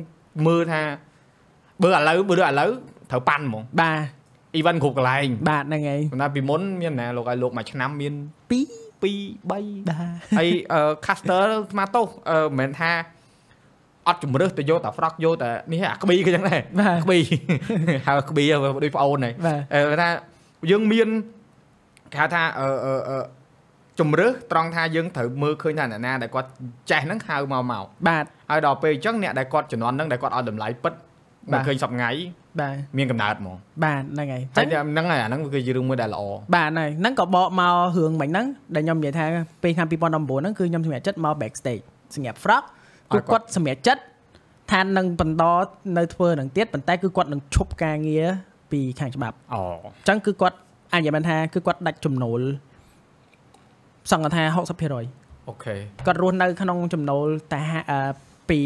[0.47, 0.83] មើលថា
[1.83, 2.71] បើឥឡូវបើដូចឥឡូវ
[3.11, 8.13] ត្រូវប៉ាន់ហ្មងបាទ event គ្រប់កន្លែងបាទហ្នឹងហើយប៉ុន្តែពីមុនមានណាលោកឲ្យលោកមួយឆ្នាំមាន
[8.51, 8.65] ពីរ
[9.03, 9.93] 2 3បាទ
[10.39, 12.93] ហើយអឺ caster ស្មាតោសអឺមិនមែនថា
[14.09, 17.19] អត់ជំរឹះទៅយកតែ frog យកតែនេះអាក្ប៊ីក៏ចឹងដែរបាទក្ប៊ី
[18.07, 18.45] ហៅក្ប៊ី
[18.85, 20.09] ដូចប្អូនហ្នឹងបាទអឺថា
[20.71, 21.09] យើងមាន
[22.13, 23.19] គេហៅថាអឺអឺអឺ
[24.01, 26.49] ជំរឹះត្រង់ថាយើងត្រូវមើលឃើញថាអ្នកណាដែលគាត់
[26.91, 30.93] ចេះហ្នឹងហៅមកមកបាទហើយដល់ពេលអញ្ចឹងអ្នកដែលគាត់ជំនាន់ហ្នឹងដែលគាត់ឲ្យតម្លៃពិត
[31.53, 32.11] បាមកទឃើញសប្ងៃ
[32.61, 36.23] បាទមានកំណើតហ្មងបាទហ្នឹងហើយហើយហ្នឹងហើយអាហ្នឹងវាគឺជារឿងមួយដែលល្អ
[36.55, 39.27] បាទហ្នឹងហើយហ្នឹងក៏បកមករឿងមិញហ្នឹងដែលខ្ញុំនិយាយថា
[39.63, 41.83] ពេលឆ្នាំ2019ហ្នឹងគឺខ្ញុំសម្រេចចិត្តមក backstage
[42.15, 42.63] សម្រាប់ frog
[43.13, 44.03] គឺគាត់សម្រេចចិត្ត
[44.73, 45.45] ថានឹងបន្ត
[45.99, 48.27] នៅធ្វើនឹងទៀតប៉ុន្តែគឺគាត់នឹងឈប់ការងារ
[48.73, 50.57] ពីខាងច្បាប់អូអញ្ចឹងគឺគាត់
[50.93, 52.41] អាចនិយាយបានថាគឺគាត់ដាច់ចំណូល
[54.11, 55.75] សង្កត់ថា60%អូខេ
[56.07, 57.99] គាត់រស់នៅក្នុងចំណូលតែហាអឺ
[58.49, 58.59] ពី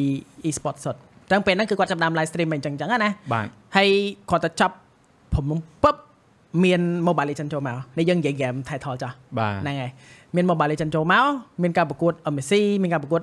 [0.48, 3.88] e-sport សុទ្ធ អញ្ចឹងពេលហ្នឹងគឺគាត់ចាប់ផ្ដើម live stream អញ្ចឹងអញ្ចឹងណាបាទហើយ
[4.30, 4.74] គាត់ទៅចាប់
[5.32, 5.94] ប្រមុំពឹប
[6.64, 9.90] មាន Mobile Legends ចូលមកនេះយើងនិយាយ game title ចាស់បាទហ្នឹងហើយ
[10.34, 11.24] មាន Mobile Legends ចូលមក
[11.62, 13.22] មានការប្រកួត MSC មានការប្រកួត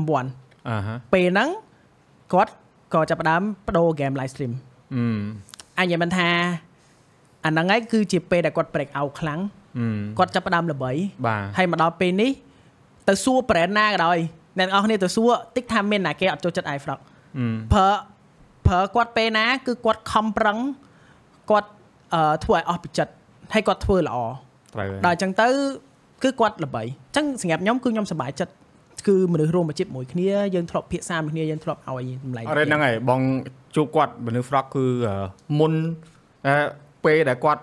[0.00, 0.26] M1
[0.68, 1.48] អាហាពេលហ្នឹង
[2.32, 2.52] គាត់
[2.94, 4.52] ក៏ចាប់ផ្ដើមបដូរ game live stream
[4.94, 5.04] អឺ
[5.78, 6.28] អញនិយាយមិនថា
[7.44, 9.40] អាហ្នឹងហើយគឺជាពេលដែលគាត់ break out ខ្លាំង
[9.78, 9.86] អឺ
[10.18, 10.90] គាត់ចាប់ផ្ដើមល្បី
[11.26, 12.30] បាទហើយមកដល់ពេលនេះ
[13.08, 14.18] ទៅសួរ brand ណាក៏ដោយ
[14.58, 17.13] អ្នកទាំងអស់គ្នាទៅសួរតិចថាមានណាគេអត់ចូលចិត្ត iFrog អឺ
[17.72, 17.88] ប្រើ
[18.66, 20.58] ប្រើគាត់ពេលណា គឺគាត់ខំប្រឹង
[21.50, 21.70] គាត់
[22.14, 23.12] អឺធ្វើឲ្យអស់ពីចិត្ត
[23.54, 24.16] ហើយគាត់ធ្វើល្អ
[24.74, 25.48] ត្រូវហើយដល់អញ្ចឹងទៅ
[26.22, 28.52] គឺគាត់ល្បីអញ្ចឹងសម្រាប់ខ្ញុំគឺខ្ញុំសប្បាយចិត្ត
[29.08, 33.20] គឺមនុស្សរួមអាជីពមួយគ្នាយើងធ្លាប់ភាសាមួយគ្នាយើងធ្លាប់ឲ្យតម្លៃអរេហ្នឹងហើយបង
[33.76, 35.14] ជួបគាត់មនុស្ស frog គឺអឺ
[35.58, 35.72] មុន
[36.46, 36.54] អឺ
[37.04, 37.62] ពេលដែលគាត់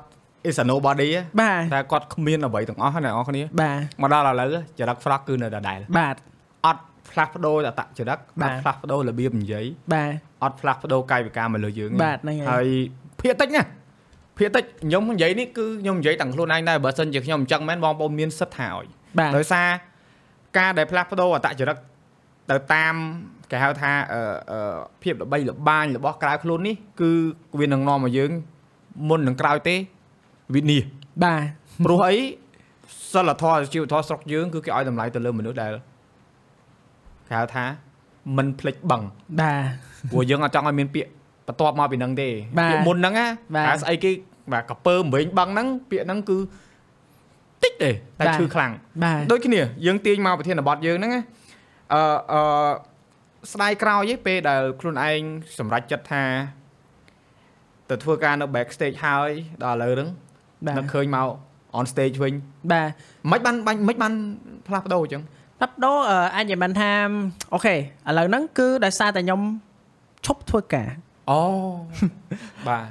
[0.50, 6.20] is a nobody ហ៎បាទតែគាត់គ្មានអ្វីទាំងអស់ណាអ្នកនរគ្នាបាទមកដល់ឥឡូវចរិត frog គឺនៅដដែលបាទអត់
[7.12, 10.12] ផ្លាស់ប្ដូរអត្តចរិតបាអទត់ផ្លាស់ប្ដូររបៀបនិយាយបាទ
[10.43, 12.67] អត់ផ្លាស់ប្ដូរកាយវិការមកលើយើងទេបាទហ្នឹងហើយហើយ
[13.21, 13.62] ភាគតិចណា
[14.38, 18.86] ភាគតិចខ្ញុំនិយាយនេះគឺខ្ញុំនិយាយទាំងខ្លួនឯងដែរបើសិនជាខ្ញុំអញ្ចឹងមែនបងប្អូនមានសិទ្ធថាឲ្យ
[19.19, 19.67] បាទដោយសារ
[20.58, 21.78] ការដែលផ្លាស់ប្ដូរអត្តចរិត
[22.50, 22.95] ទៅតាម
[23.52, 24.21] គេហៅថាអឺ
[24.52, 27.12] អឺភាពល្បីល្បាញរបស់ក្រៅខ្លួននេះគឺ
[27.60, 28.32] វានឹងនាំមកយើង
[29.10, 29.76] មុននឹងក្រោយទេ
[30.56, 30.91] វិនិច្ឆ័យ
[31.24, 31.43] បាទ
[31.86, 32.15] ព្រោះអី
[33.13, 35.84] សិលធម៌ជីវធម៌ស្រុកយើងគឺគេឲ្យតម្លៃទៅលើមនុស្សដែលគេគេ
[37.34, 37.65] ហៅថា
[38.38, 39.02] មិនភ្លេចបឹង
[39.41, 39.63] បាទ
[40.12, 41.12] ព្រោះយើងអត់ចង់ឲ្យមានពាក្យ
[41.48, 44.12] បន្ទាប់មកពីហ្នឹងទេបាទពាក្យមុនហ្នឹងណាបាទហៅស្អីគេ
[44.54, 46.38] បាទកពើម្វែងបឹងហ្នឹងពាក្យហ្នឹងគឺ
[47.63, 48.72] តិចទេតែបាទឈឺខ្លាំង
[49.04, 51.22] បាទដូចគ្នាយើងទាញមកប្រធានបទយើងហ្នឹងណា
[51.94, 52.02] អឺ
[52.34, 52.41] អឺ
[53.54, 55.22] ស្ដាយក្រោយឯងពេលដែលខ្លួនឯង
[55.58, 56.24] សម្រេចចិត្តថា
[57.89, 59.30] ទៅធ្វើការនៅ backstage ហើយ
[59.63, 60.10] ដល់ឥឡូវហ្នឹង
[60.65, 61.28] បាទនឹកឃើញមក
[61.80, 62.34] on stage វិញ
[62.72, 62.88] បាទ
[63.32, 64.13] មិនបានបាញ់មិនបាន
[64.67, 65.24] ផ្លាស់ប្ដូរអញ្ចឹង
[65.62, 66.91] ផ្លាប់ដោអឺអាចនិយាយបានថា
[67.54, 67.78] អូខេឥ
[68.17, 69.41] ឡូវហ្នឹងគឺដោយសារតែខ្ញុំ
[70.26, 70.89] ឈប់ធ្វើការ
[71.30, 71.41] អូ
[72.67, 72.86] បាទ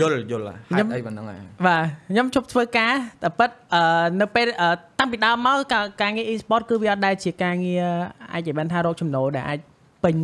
[0.00, 7.84] យល់យល់ហេខ្ញុំតុអីប៉ុណ្ណឹងហ៎បាទខ្ញុំឈប់ធ្វើការតែប៉ិតអឺនៅពេលអឺតាំងពីដើមមកការការងារ e-sport គឺវាអត់ដែលជាការងារ
[8.32, 9.58] អាចនិយាយបានថារកចំណូលដែលអាច
[10.04, 10.16] ពេញ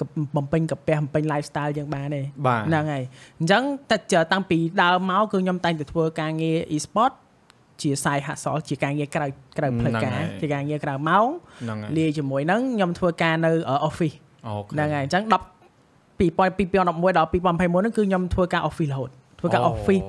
[0.00, 0.02] ក
[0.36, 3.04] បំពេញកាពះបំពេញ lifestyle យើងបានទេបាទហ្នឹងហើយ
[3.38, 7.12] អញ្ចឹងតែចតាំងពីដើមមកគឺខ្ញុំតែងតែធ្វើការងារ e-sport
[7.82, 9.26] ជា side hustle ជាការងារក្រៅ
[9.58, 11.26] ក្រៅផ្លូវការជាការងារក្រៅម៉ោង
[11.62, 13.50] ហ្នឹងហើយលាយជាមួយហ្នឹងខ្ញុំធ្វើការនៅ
[13.88, 15.32] office អូខេហ្នឹងហើយអញ្ចឹង10
[16.18, 19.10] 2011ដល់2021ហ្នឹងគឺខ្ញុំធ្វើការ office រហូត
[19.40, 20.04] ធ្វើការ office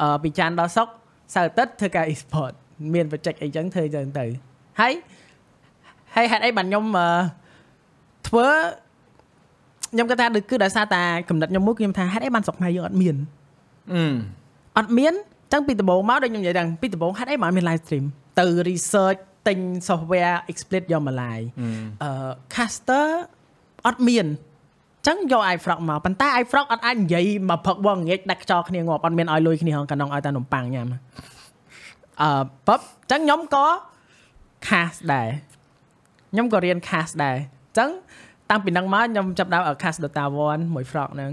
[0.00, 0.92] អឺពីច័ន្ទដល់សុក្រ
[1.34, 2.52] សៅរ៍អាទិត្យធ្វើការ e-sport
[2.94, 4.24] មាន project អីចឹងធ្វើចឹងទៅ
[4.80, 4.92] ហើយ
[6.14, 7.08] ហើយហេតុអីបានខ្ញុំអឺ
[8.28, 8.46] ធ្វើ
[9.92, 13.16] ខ្ញុំគាត់ថាដូចគឺដោយសារតែកំណត់ខ្ញុំមួយគឺខ្ញុំថាហេតុអីបានស្រុកខ្មែរយើងអត់មាន
[13.94, 14.04] អឺ
[14.78, 15.14] អត់មាន
[15.52, 18.04] ចឹងពីដំបូងមកដូចខ្ញុំនិយាយហ្នឹងពីដំបូងហេតុអីបានមាន live stream
[18.40, 21.46] ទៅ research ទិញ software explit យកមក live
[22.02, 22.10] អឺ
[22.54, 23.06] caster
[23.86, 24.26] អត់មាន
[25.06, 30.86] ចឹងយក iFrog មកប៉ុន្តែ iFrog អត់អាចនិយាយមកផឹកបងងាកដាច់ខ្យល់គ្នាងាប់អត់មានឲ្យលុយគ្នាហងកណ្ដងឲ្យតែនំប៉័ងញ៉ាំ
[32.22, 32.30] អឺ
[32.68, 32.80] បប
[33.10, 33.66] ចឹងខ្ញុំក៏
[34.68, 35.28] cast ដែរ
[36.32, 37.36] ខ្ញុំក៏រៀន cast ដែរ
[37.78, 37.90] ចឹង
[38.50, 41.32] តាំងពីហ្នឹងមកខ្ញុំចាប់ដើម cast Dota 1មួយ Frog ហ្នឹង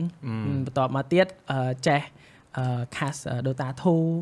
[0.65, 2.22] បន្ទាប់មកទៀតអឺចេះអឺ
[2.95, 3.67] cast Dota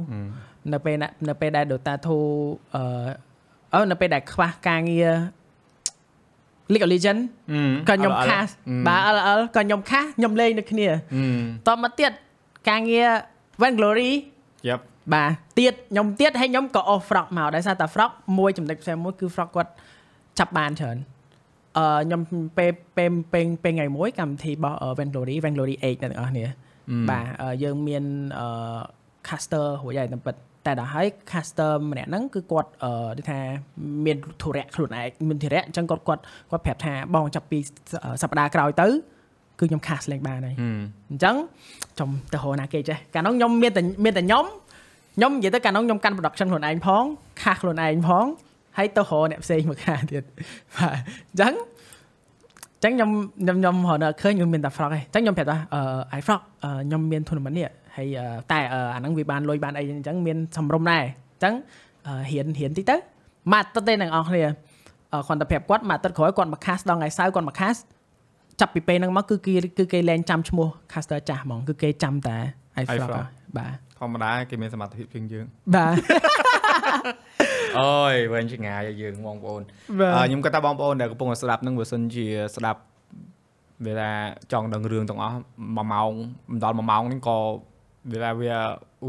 [0.10, 2.08] 2នៅពេលណានៅពេលដែល Dota 2
[2.76, 2.84] អឺ
[3.74, 5.12] អឺនៅពេលដែលខ្វះការងារ
[6.72, 7.24] League of Legends
[7.90, 8.52] ក៏ខ្ញុំ cast
[8.88, 10.98] បាទ LL ក៏ខ្ញុំ cast ខ្ញុំលេងដូចគ្នាអឺ
[11.68, 12.12] តបមកទៀត
[12.70, 13.10] ការងារ
[13.62, 14.12] Vainglory
[14.68, 19.72] យ៉ាប់បាទទៀតខ្ញុំទៀតហើយខ្ញុំក៏ off frog មកដោយសារតែ frog មួយចំណុចផ្សេងមួយគឺ frog គាត់
[20.40, 20.98] ចាប់បានច្រើន
[21.78, 22.22] អឺខ្ញុំ
[22.58, 26.46] ពេលពេលពេលពេលថ្ងៃមួយកម្មវិធីរបស់ ờ, Vainglory Vainglory 8អ្នកទាំងអស់គ្នា
[27.10, 28.04] បាទអឺយើងមាន
[28.40, 28.48] អឺ
[29.28, 33.40] caster រួចហើយតែពិតតែដល់ហើយ caster ម្នាក់ហ្នឹងគឺគាត់អឺដូចថា
[34.06, 37.60] មានធុរៈខ្លួនឯងមានធុរៈអញ្ចឹងគាត់គាត់គាត់ប្រាប់ថាបងចាប់ពី
[38.22, 38.88] សប្តាហ៍ក្រោយទៅ
[39.60, 40.70] គឺខ្ញុំ cast លេងបានហើយអឺ
[41.10, 41.36] អញ្ចឹង
[42.00, 44.46] ចំទៅរកណាគេចេះកាលនោះខ្ញុំមានតែមានតែខ្ញុំ
[45.16, 47.04] ខ្ញុំនិយាយទៅកាលនោះខ្ញុំកាន់ production ខ្លួនឯងផង
[47.42, 48.26] ខាសខ្លួនឯងផង
[48.78, 50.24] ហើយទៅរកអ្នកផ្សេងមកខាទៀត
[50.76, 53.10] បាទអញ្ចឹងអញ្ចឹងខ្ញុំ
[53.42, 61.54] ខ្ញុំខ្ញុំរកនៅឃើញខ្ញុំមានតែ frog ឯងអញ្ចឹងខ្ញុំប្រាប់ថាអឺ i frog អឺខ្ញុំមាន tournament នេះហើយអឺតែអឺអាហ្នឹងវាបានលុយបានអីអញ្ចឹងមានសម្រុំដែរអញ្ចឹង
[62.08, 62.96] អឺរៀនរៀនតិចទៅ
[63.54, 64.44] មកអាទិត្យទេទាំងអស់គ្នា
[65.14, 67.76] អឺគាត់ទៅប្រាប់គាត់មកអាទិត្យក្រោយគាត់មកខាសដល់ថ្ងៃសៅរ៍គាត់មកខាស
[68.60, 72.38] ចាប់ពីពេលហ្នឹងមកគឺគេគឺគេលែងចាំឈ្មោះ caster ចាស់ហ្មងគឺគេចាំតែ
[72.82, 73.24] iFrog iFrog ហ៎
[73.58, 75.94] បាទធម្មតាគេមានសមត្ថភាពជាងយើងបាទ
[77.80, 79.62] អូយវែងឆ្ងាយហើយយើងបងប្អូន
[80.00, 82.26] បាទអឺខ្ញុំគាត់ថាបងប្អូនដែលកំពុងតែស្ដាប់នឹងបើសិនជា
[82.56, 82.82] ស្ដាប់
[83.86, 84.12] វាថា
[84.52, 86.12] ចង់ដឹងរឿងទាំងអស់1ម៉ោង
[86.52, 87.38] មិនដល់1ម៉ោងនេះក៏
[88.12, 88.56] វាថាវា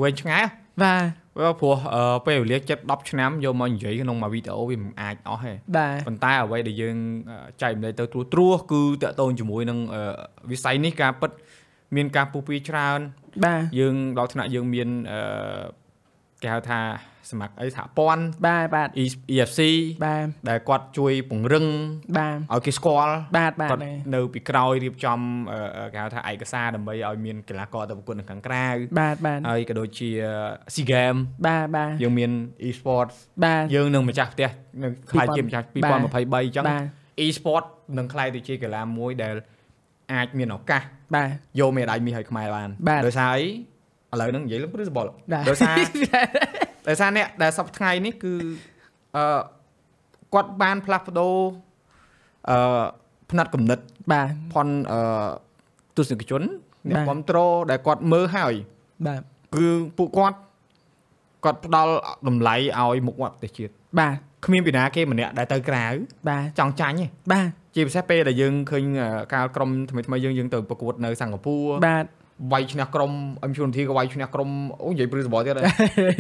[0.01, 1.05] វែងឆ្ងាយហ៎បាទ
[1.37, 6.97] ព្រោះព្រោះអឺពេលវេលាចិត្ត10ឆ្នាំយកមកនិយាយក្នុងមួយវីដេអូវាមិនអាចអស់ទេបាទប៉ុន្តែអ្វីដែលយើង
[7.31, 10.03] អឺចែកម្លែកទៅត្រួសត្រាសគឺតកតូនជាមួយនឹងអឺ
[10.51, 11.31] វិស័យនេះការពិត
[11.97, 13.01] មានការពុះពីច្រើន
[13.45, 15.21] បាទយើងដល់ថ្នាក់យើងមានអឺ
[16.43, 16.81] គេហៅថា
[17.31, 19.61] សមាគមអីសហព័ន្ធបាទបាទ E- EFC
[20.05, 21.67] បាទដែលគាត់ជួយពង្រឹង
[22.19, 23.83] បាទឲ្យគេស្គាល់បាទបាទគាត់
[24.15, 25.19] នៅពីក្រោយរៀបចំ
[25.53, 28.67] អឺអឺគេហៅថាឯកសារដើម្បីឲ្យមានកីឡាករទៅប្រកួតនៅខាងក្រៅ
[29.01, 30.09] បាទបាទហើយក៏ដូចជា
[30.75, 32.31] SEA Games បាទបាទយើងមាន
[32.69, 34.51] e-sports បាទយើងនឹងម្ចាស់ផ្ទះ
[34.83, 36.83] នឹងខ្លាយជាម្ចាស់2023អញ្ចឹងបាទ
[37.25, 37.65] e-sport
[37.99, 39.35] នឹងខ្លាយទៅជាកីឡាមួយដែល
[40.13, 40.83] អាចមានឱកាស
[41.15, 41.29] បាទ
[41.61, 43.45] យកមេដាយមាសឲ្យខ្មែរបានបាទដោយសារអី
[44.13, 45.77] ឥឡូវហ្នឹងនិយាយលឹងព្រឹសបលបាទដោយសារ
[46.89, 48.35] ដោយសារអ្នកដែលសប្តាហ៍ថ្ងៃនេះគឺ
[49.17, 49.41] អឺ
[50.35, 51.37] គាត់បានផ្លាស់ប្ដូរ
[52.51, 52.85] អឺ
[53.31, 54.99] ផ្នែកកំណត់បាទផនអឺ
[55.97, 56.43] ទស្សនិកជន
[56.91, 58.55] អ្នកបាទគ្រប់ត្រូលដែលគាត់មើលហើយ
[59.07, 59.23] បាទ
[59.55, 59.67] គឺ
[59.99, 60.39] ពួកគាត់
[61.45, 61.93] គាត់ផ្ដល់
[62.29, 64.17] តម្លៃឲ្យមុខមាត់ប្រទេសជាតិបាទ
[64.47, 65.87] គ្មានពីណាគេម្នាក់ដែលទៅក្រៅ
[66.29, 72.07] បាទចង់ចាញ់ទេបាទជាពិសេសពេលដែលយើងឃើញអឺការក្រុមថ្មីថ្មីៗយើងយើងទៅប្រកួតនៅសិង្ហបុរីបាទ
[72.53, 74.49] វាយឈ្នះក្រុមអឹមជួនធីក៏វាយឈ្នះក្រុម
[74.85, 75.65] អូនិយាយព្រឺសបល់ទៀតហើយ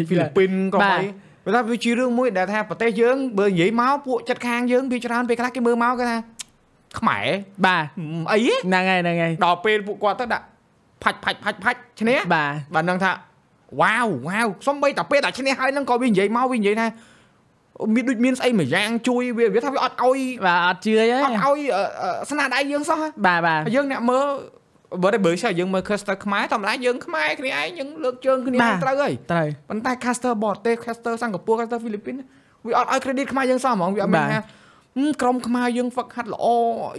[0.08, 1.06] ហ្វីលីពីនក្រុមបាទអី
[1.44, 6.18] ព្រោះថាវាជារឿងមួយដែលថាប្រទេសយើងបើនិយាយមកពួកចិត្តខាងយើងវាច្រើនពេលខ្លះគេមើលមកគេថា
[6.98, 7.26] ខ្មែរ
[7.66, 7.84] បាទ
[8.32, 10.44] អីហ៎ហ្នឹងហើយហ្នឹងហើយដល់ពេលពួកគាត់ទៅដាក់
[11.02, 13.12] ផាច់ផាច់ផាច់ផាច់ឈ្នះបាទបាទនឹងថា
[13.80, 16.86] វ៉ាវវ៉ាវសំបីតែពេលតែឈ្នះហើយហ្នឹងក៏វានិយាយមកវានិយាយថា
[17.94, 24.26] មានដូចមានស្អីមួយយ៉ាងជួយវាវាថាវាអត់ឲ្យបាទអត់ជឿទេអត់ឲ្យអឺអឺស្នាដៃយើងសោះបាទបាទហើយយើងអ្នកមើល
[25.02, 32.14] បើតែបើឆាយើងមើល caster ខ្មែរធម្មតាយើងខ្មែរគ្នាឯងយើងលើកជើងគ្នាត្រូវហើយត្រូវប៉ុន្តែ caster បរទេស caster សិង្ហបុរី caster ហ្វីលីពីន
[32.66, 34.40] វាអត់ឲ្យ credit ខ្មែរយើងសោះហ្មងវាអត់មានថា
[35.22, 36.46] ក្រុមខ្មែរយើងហ្វឹកហាត់ល្អ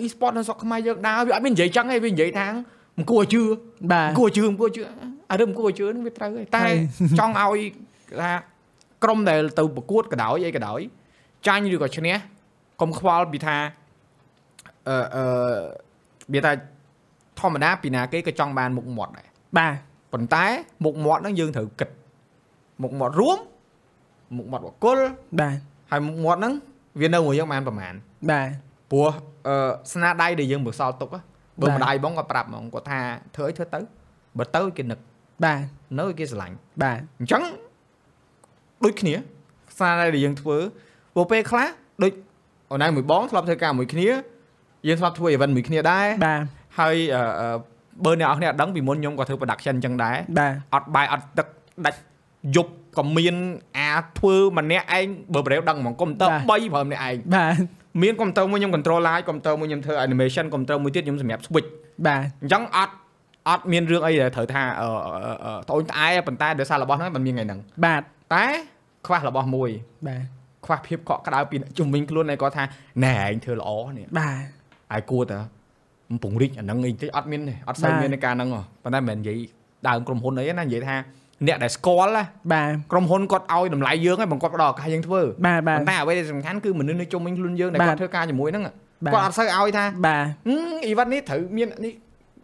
[0.03, 2.47] e-sport នៅស្រុកខ្មែរយើងដើរវាអត់មាននិយាយចឹងទេវានិយាយថា
[2.97, 3.41] មិនគួរជឿ
[3.91, 4.81] បាទគួរជឿមិនគួរជឿ
[5.31, 6.65] អារឿងមិនគួរជឿនឹងវាត្រូវហើយតែ
[7.19, 7.59] ចង់ឲ្យ
[8.21, 8.31] ថា
[9.03, 10.79] ក្រុមដែលទៅប្រកួតក៏ដោយអីក៏ដោយ
[11.47, 12.15] ចាញ់ឬក៏ឈ្នះ
[12.81, 13.57] កុំខ្វល់ពីថា
[14.89, 15.25] អឺអឺ
[16.33, 16.51] វាថា
[17.39, 19.73] ធម្មតាពីណាគេក៏ចង់បានមុខមាត់ដែរបាទ
[20.13, 20.45] ប៉ុន្តែ
[20.85, 21.89] មុខមាត់ហ្នឹងយើងត្រូវគិត
[22.81, 23.39] មុខមាត់រួម
[24.37, 24.97] មុខមាត់បកគល
[25.39, 25.57] បាទ
[25.91, 26.53] ហើយមុខមាត់ហ្នឹង
[26.99, 27.93] វានៅមួយយើងបានប្រហែល
[28.31, 28.47] បាទ
[28.91, 29.09] ព្រោះ
[29.47, 29.55] អឺ
[29.93, 31.19] ស្នាដៃដែលយើងមើលសល់ទុកហ៎
[31.61, 32.99] បើបាទម្ដាយបងក៏ប្រាប់ហ្មងគាត់ថា
[33.35, 33.79] ធ្វើអីធ្វើទៅ
[34.37, 34.99] បើទៅគេនឹក
[35.43, 35.59] បាទ
[35.97, 37.43] នៅឲ្យគេស្រឡាញ់បាទអញ្ចឹង
[38.83, 39.13] ដូចគ្នា
[39.77, 40.57] ស្នាដៃដែលយើងធ្វើ
[41.13, 41.67] ព្រោះពេលខ្លះ
[42.03, 42.11] ដូច
[42.71, 44.07] អូនឯងមួយបងធ្លាប់ធ្វើការមួយគ្នា
[44.87, 46.41] យើងធ្លាប់ធ្វើ event មួយគ្នាដែរបាទ
[46.79, 47.57] ហើយអឺអឺ
[48.05, 51.47] បើអ្នកនរគ្នាអត់ដឹងពីមុនខ្ញុំក៏ធ្វើ production អញ្ចឹងដែរបាទអត់បាយអត់ទឹក
[51.85, 51.99] ដាច់
[52.55, 53.35] យប់ក៏មាន
[53.77, 57.55] អាធ្វើម្នាក់ឯងបើប្រេវដឹងហ្មងកុំព្យូទ័រ3ប្រើម្នាក់ឯងបាទ
[58.01, 61.69] មានកុំព្យូទ័រមួយខ្ញុំ control live កុំព្យូទ័រមួយខ្ញុំធ្វើ animation កុំព្យូទ័រមួយទៀតខ្ញុំសម្រាប់ switch
[62.05, 62.93] បាទអញ្ចឹងអត់
[63.49, 65.13] អត់មានរឿងអីដែលត្រូវថាអឺអឺ
[65.45, 68.01] អឺត្អូញត្អែប៉ុន្តែដោយសាររបស់ហ្នឹងมันមានថ្ងៃហ្នឹងបាទ
[68.33, 68.45] តែ
[69.05, 69.69] ខ្វះរបស់មួយ
[70.07, 70.23] បាទ
[70.65, 72.63] ខ្វះភាពកក់ក្ដៅពីអ្នកជំនាញខ្លួនឯងគាត់ថា
[73.05, 74.43] ណែឯងធ្វើល្អនេះបាទ
[74.91, 75.62] ហើយគួរតើកំ
[76.23, 79.37] ពង្រីកអាហ្នឹងអីតិចអត់មានទេអត់សូវបាទមាននៃការហ្នឹងហ៎ប៉ុន្តែមិនមែននិយាយ
[79.87, 80.95] ដើមក្រុមហ៊ុនអីណានិយាយថា
[81.47, 82.23] អ្នកដែលស្គាល់ណា
[82.53, 88.63] បាទក្រុមហ៊ុនគាត់ឲ្យតម្លៃយើងហើយបង្គាត់ផ្ដល់ឱកាសយើងធ្វើបាទបាទប៉ុន្តែអ្វីដែលសំខាន់គឺមនុស្សនៅជុំវិញខ្លួនយើងដែលបាទគាត់ធ្វើការជាមួយហ្នឹង
[89.05, 91.93] បាទគាត់អត់សូវឲ្យថាបាទអឺអីវ៉ាន់នេះត្រូវមាននេះ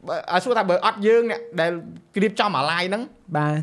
[0.08, 1.72] បើឲ្យសួរថាបើអត់យើងអ្នកដែល
[2.16, 3.02] ក្រៀបចំអាឡាយហ្នឹង
[3.38, 3.54] បាទ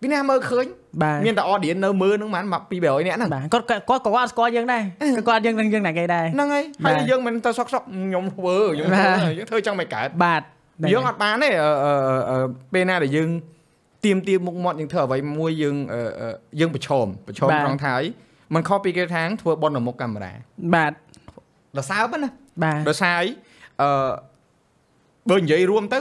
[0.00, 0.66] ពីណាមើលឃើញ
[1.02, 4.82] បាទមានតែ audience នៅមើលហ្នឹងប្រហែល200នាក់ហ្នឹងបាទគាត់គាត់គាត់ក៏គាត់អត់ស្គាល់យើងដែរ
[5.28, 10.42] គាត់យើងនឹងយើងណាគេដែរហ្នឹងហើយហើយបាទយើងមិនទៅសុកសុកខ្ញុំធ្វើខ្ញុំបាធ្វើទយើងធ្វើចង់មិនកើតបាទ
[10.92, 11.92] យើងអត់បានទេអឺអឺ
[12.30, 13.28] អឺពេលណាដែលយើង
[14.04, 16.28] ទៀមទៀមមុខមាត់យើងធ្វើអ្វីមួយយើងអឺអឺ
[16.60, 18.06] យើងប្រឈមប្រឈមត្រង់ថាអី
[18.54, 20.32] มันខុសពីគេថាធ្វើបននៅមុខកាមេរ៉ា
[20.74, 20.92] បាទ
[21.76, 22.28] ដល់សើបណា
[22.64, 23.28] បាទដោយសារអី
[23.82, 24.08] អឺ
[25.30, 25.98] បើនិយាយរួមទៅ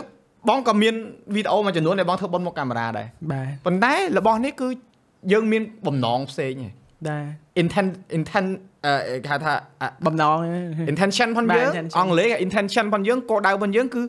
[0.50, 0.96] បងក៏មាន
[1.36, 4.68] វីដេអូមួយចំនួនដែលបងធ្វើបនមុខកាមេរ៉ាដែរបាទប៉ុន្តែរបស់នេះគឺ
[5.32, 6.72] យើងមានបំណងផ្សេងឯង
[7.08, 7.18] បា
[7.58, 8.50] ទ intent intent
[8.86, 10.38] អឺគេហៅថាអបំណង
[10.92, 14.02] intention ផងបាទយើង intention អង់គ្លេស intention ផងយើងគោលដៅផងយើងគឺ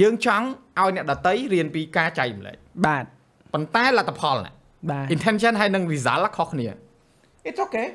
[0.00, 0.46] យើងចង់
[0.78, 3.04] ឲ្យអ្នកដតីរៀនពីការចែកម្លែកបាទ
[3.52, 4.52] ប៉ុន្តែលទ្ធផលណា
[4.90, 6.66] បាទ intention ហើយនឹង result ខុសគ្នា
[7.48, 7.86] It's okay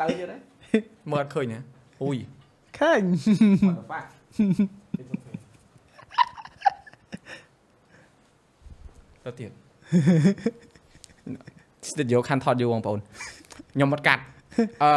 [0.00, 0.36] តើយល់ទេ
[1.12, 1.60] មើលអត់ឃើញណា
[2.02, 2.16] អូយ
[2.78, 3.02] ឃើញ
[3.68, 4.04] What the fuck?
[5.00, 5.36] It's okay
[9.24, 9.50] ទៅទៀត
[11.90, 12.98] ស្ទិតយកខាន់ថតយូរបងប្អូន
[13.74, 14.22] ខ្ញុំអត់កាត់
[14.82, 14.90] អឺ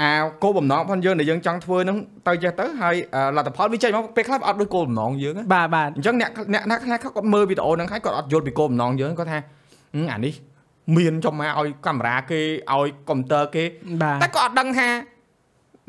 [0.00, 0.10] អា
[0.42, 9.38] គោលបំណងផងយើងដែលយើងចង់ធ្វើហ្នឹងទៅចេះទៅហើយអឺលទ្ធផលវាចេញមកពេលខ្លះវាអត់ដូចគោលបំណងយើងណាបាទបាទអញ្ចឹងអ្នកអ្នកអ្នកខ្លះគាត់មើលវីដេអូហ្នឹងហើយគាត់អត់យល់ពីគោលបំណងយើងគាត់ថា
[9.94, 10.34] ហឹមអានេះ
[10.96, 12.40] មានចំមកឲ្យកាមេរ៉ាគេ
[12.72, 13.64] ឲ្យកុំព្យូទ័រគេ
[14.02, 14.88] បាទតែគាត់អត់ដឹងថា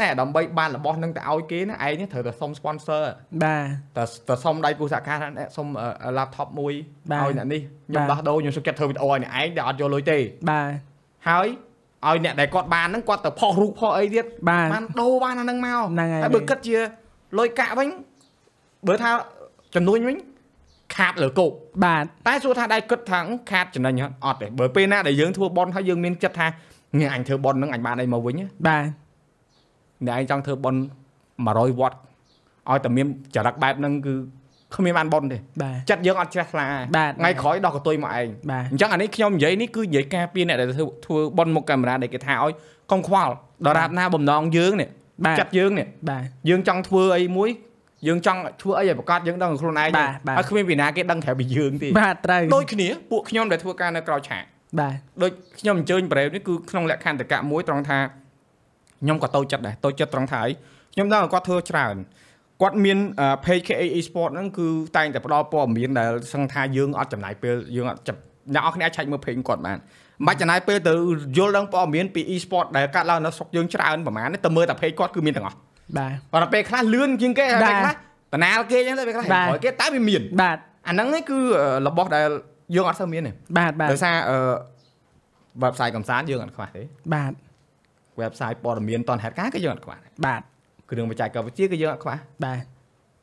[0.02, 3.04] តែដើម្បីបានរបស់ហ្នឹងទៅឲ្យគេណាឯងនេះត្រូវតែសុំ sponsor
[3.44, 3.58] បា
[3.96, 6.74] ទតែតែសុំដៃគូសហការថាអ្នកសុំអឺ laptop មួយ
[7.12, 10.18] បាទឲ្យអ្នកនេះខ្ញុំបាទដោះដូរខ្ញុំសុខចិត្តធ្វើវីដេអូឲ្យអ្នកឯងដែលអត់យកលុយទេ
[10.50, 10.70] បាទ
[11.30, 11.48] ហើយ
[12.08, 16.78] ឲ្យអ្នកដែលគាត់បានហ្នឹងគាត់ទៅផុសរូបផុសអីទៀតបាទបានដូរបានអាហ្នឹងមកហ្នឹងហើយហើយបើគិតជា
[17.40, 17.90] លុយកាក់វិញ
[18.88, 19.12] បើថា
[19.76, 20.18] ចំនួនវិញ
[20.96, 21.52] ខាតលើគោក
[21.86, 23.20] បាទតែសួរថាដៃគិតថា
[23.52, 26.48] ខាតចំណេញអត់អត់ទេបើពេលណាដែលយើងធ្វើបនហើយយើងមានចិត្តថា
[27.00, 28.84] ញ៉ាអញធ្វើបនហ្នឹងអញបានអីមកវិញណាបាទ
[30.08, 30.76] អ្នកឯងចង់ធ្វើបន
[31.26, 31.98] 100វ៉ាត់
[32.70, 34.14] ឲ្យតែមានចរិតបែបហ្នឹងគឺ
[34.76, 36.66] គ្មានបានបនទេបាទចិត្តយើងអត់ជ្រះថ្លា
[36.98, 42.54] បាទថ្ងៃក្រោយដោះកតុយមកឯងបាទអញ្ចឹងអានេះខ្ញុំនិយាយនេះគឺនិយាយការពារអ្នកដែលធ្វើធ្វើបនមុខកាមេរ៉ាដែលគេថាឲ្យ
[42.92, 43.34] កុំខ្វល់
[43.68, 44.90] ដរាបណាបំណងយើងនេះ
[45.26, 47.50] បាទចិត្តយើងនេះបាទយើងចង់ធ្វើអីមួយ
[48.08, 54.44] យើងចង់ធ្វើអីឲ្យប្រកាសយើងដឹងខ្លួនឯងបាទបាទហើយគ្មានពីណាគេដឹងក្រៅពីយើងទេបាទត្រូវដូចគ្នាពួកខ្ញុំដែលធ្វើការនៅក្រៅឆាក
[54.80, 58.00] បាទដូចខ្ញុំអញ្ជើញប្រេវនេះគឺក្នុងលក្ខន្តិកៈមួយត្រង់ថា
[59.06, 60.52] ខ្ញុំក៏តូចចិត្តដែរតូចចិត្តត្រង់ថាអី
[60.94, 61.96] ខ្ញុំដឹងថាគាត់ធ្វើច្រើន
[62.62, 68.20] គាត់មានអឺ page KA Esport ហ្នឹងគឺតែងតែផ្ដល់ព័ត៌មានដែលសឹងថាយើងអត់ចំណាយពេលយើងអត់ចាប់
[68.54, 70.94] អ្នកនរគ្នាអាចឆែកមើល page គាត់បានមិនបាច់ចំណាយពេលទៅ
[71.38, 75.58] យល់ដឹងព័ត៌មានពី e-sport ដែលកាត់ឡើងនៅស្រុកយើងច្រើនប្រហែលនេះទៅមើលតែ page គាត់គឺមានទាំងអស់
[75.98, 77.96] បាទប៉ុន្តែពេលខ្លះលឿនជាងគេហើយបាទពេលខ្លះ
[78.34, 81.40] បណាលគេអញ្ចឹងទៅពេលខ្លះបាទក្រោយគេតែវាមានបាទអាហ្នឹងឯងគឺ
[81.88, 82.30] របស់ដែល
[82.76, 84.38] យើងអត់សូវមានទេបាទបាទដោយសារអឺ
[85.64, 86.82] website កំសាន្តយើងអត់ខ្វះទេ
[87.14, 87.32] បាទ
[88.22, 90.42] website ព័ត៌មានតនហេតុការណ៍ក៏យើងអត់ខ្វះដែរបាទ
[90.90, 92.60] គ្រឿងបច្ចេកវិទ្យាក៏យើងអត់ខ្វះបាទ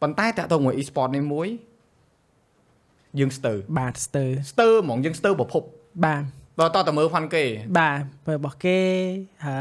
[0.03, 1.49] ប៉ុន្តែតើតើមួយ e-sport នេះមួយ
[3.19, 5.63] យើងស្ទើរបាទស្ទើរស្ទើរហ្មងយើងស្ទើរប្រភព
[6.05, 6.23] បាទ
[6.59, 7.45] តតតមើលផាន់គេ
[7.79, 8.79] បាទពេលរបស់គេ
[9.45, 9.53] អឺ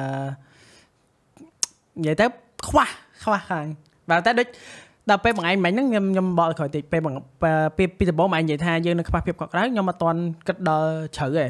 [1.99, 2.25] និយាយទៅ
[2.67, 2.87] ខ្វះ
[3.23, 3.65] ខ្វះខាង
[4.09, 4.47] បាទតែដូច
[5.09, 7.13] ដល់ពេលបងឯងមិញហ្នឹងខ្ញុំខ្ញុំបកក្រោយតិចពេលបង
[7.77, 11.45] ពេលពីដំបូងបងឯងនិយាយថាយើងនឹងខ្វះភាពកក់ក្ដៅខ្ញុំអត់ទាន់គិតដល់ជ្រៅទេ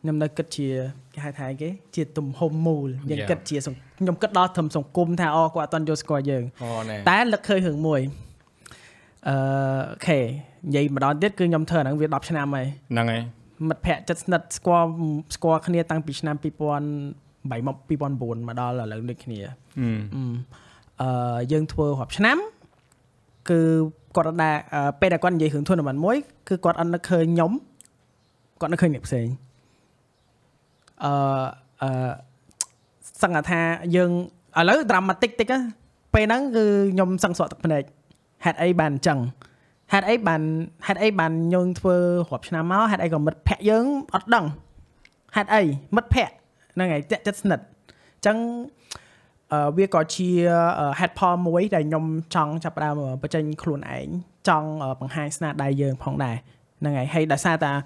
[0.00, 0.68] ខ្ញុំនៅគិតជា
[1.14, 3.30] គេហៅថាអីគេជាទំហំមូលយើង Yeah.
[3.30, 8.00] គិតជាសង្ខ្ញុំគិតដល់ធំសង្គមថាអូគាត់អត់ទាន់យល់ស្គាល់យើងអូណែតែលឹកឃើញរឿងមួយ
[9.28, 9.34] អឺ
[9.88, 13.22] អូខេនិយាយម្ដងទៀតគឺខ្ញុំធ្វើអាហ្នឹងវា10ឆ្នាំហើយហ្នឹងហើយ
[13.68, 14.88] មិត្តភ័ក្តិចិត្តស្និទ្ធស្គាល់
[15.34, 20.22] ស្គាល់គ្នាតាំងពីឆ្នាំ2008មក2009មកដល់ឥឡូវដូចគ្នាហឹមអឺ
[21.02, 22.36] អឺយើងធ្វើរាប់ឆ្នាំ
[23.50, 23.60] គឺ
[24.16, 26.16] គាត់អត់ដែរអឺពេលដែលគាត់និយាយរឿង tournament មួយ
[26.48, 27.52] គឺគាត់អត់នឹកឃើញខ្ញុំ
[28.60, 29.26] គាត់នឹកឃើញអ្នកផ្សេង
[31.04, 31.12] អឺ
[31.82, 32.10] អឺ
[33.22, 33.60] សង្កត់ថា
[33.96, 34.10] យើង
[34.58, 35.58] ឥឡូវ dramatic តិចណា
[36.14, 37.82] ពេលហ្នឹងគឺខ្ញុំសង្សក់ទឹកភ្នែក
[38.44, 39.18] ហេតុអីបានអញ្ចឹង
[39.92, 40.42] ហេតុអីបាន
[40.86, 41.96] ហេតុអីបានយើងធ្វើ
[42.30, 43.84] រាប់ឆ្នាំមកហេតុអីក៏មិត្តភ័ក្តិយើង
[44.14, 44.46] អត់ដឹង
[45.36, 45.62] ហេតុអី
[45.96, 46.34] មិត្តភ័ក្តិ
[46.74, 48.36] ហ្នឹងហើយតាក់ចិត្តស្និទ្ធអញ្ចឹង
[49.52, 50.28] អឺវាក៏ជា
[50.78, 54.06] អឺ head point មួយដែលខ្ញុំចង់ចាប់ផ្ដើមបញ្ចេញខ្លួនឯង
[54.48, 56.36] ចង់អឺបង្ហាញស្នាដៃយើងផងដែរ
[56.80, 57.80] ហ្នឹងហើយហើយដោយសារតាអឺ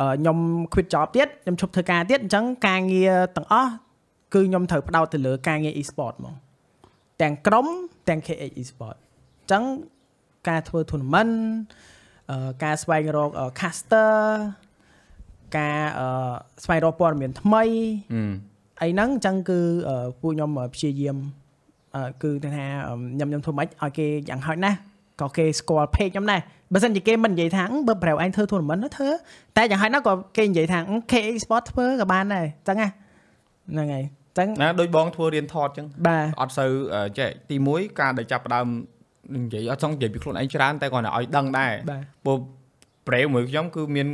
[0.00, 0.38] ខ្ញុំ
[0.72, 3.70] quit job ទៀតខ្ញុំឈប់ធ្វើការទៀតអញ្ចឹងការងារទាំងអស់
[4.34, 6.34] គឺខ្ញុំត្រូវផ្ដោតទៅលើការងារ e-sport ហ្មង
[7.22, 7.66] ទាំងក្រុម
[8.08, 9.62] ទាំង KH e-sport អញ្ចឹង
[10.48, 11.34] ការធ្វើ tournament
[12.30, 14.12] អឺការស្វែងរកអឺ caster
[15.56, 16.06] ការអឺ
[16.64, 17.62] ស្វែងរកព័ត៌មានថ្មី
[18.12, 18.32] ហឹម
[18.82, 21.16] អីហ្នឹងអញ្ចឹងគឺអឺពួកខ្ញុំអឺព្យាយាម
[21.96, 24.78] អឺគឺថាអឺខ្ញុំខ្ញុំធ្វើម៉េចឲ្យគេយ៉ាងហោចណាស់
[25.20, 26.40] ក៏គេស្គាល់ page ខ្ញុំដែរ
[26.72, 29.10] បើសិនជាគេមិននិយាយថាអឺបើប្រៅឯងធ្វើ tournament ទៅធ្វើ
[29.56, 32.88] តែយ៉ាងហោចណាស់ក៏គេនិយាយថាអឺ KE Sport ធ្វើក៏បានដែរអញ្ចឹងណា
[33.72, 38.66] ហ្នឹងហើយអញ្ចឹងណាដូចបងធ្វើរៀនថតអញ្ចឹងបាទអត់សូវអឺចេះទី1ការដែលចាប់ផ្ដើម
[39.36, 42.38] និយាយអត់ចង់និយាយពីខ្លួនឯងច្រើនតែគាត់តែឲ្យដឹងដែរបាទព្រោះ
[43.08, 44.08] ប្រេវមួយខ្ញុំគឺមាន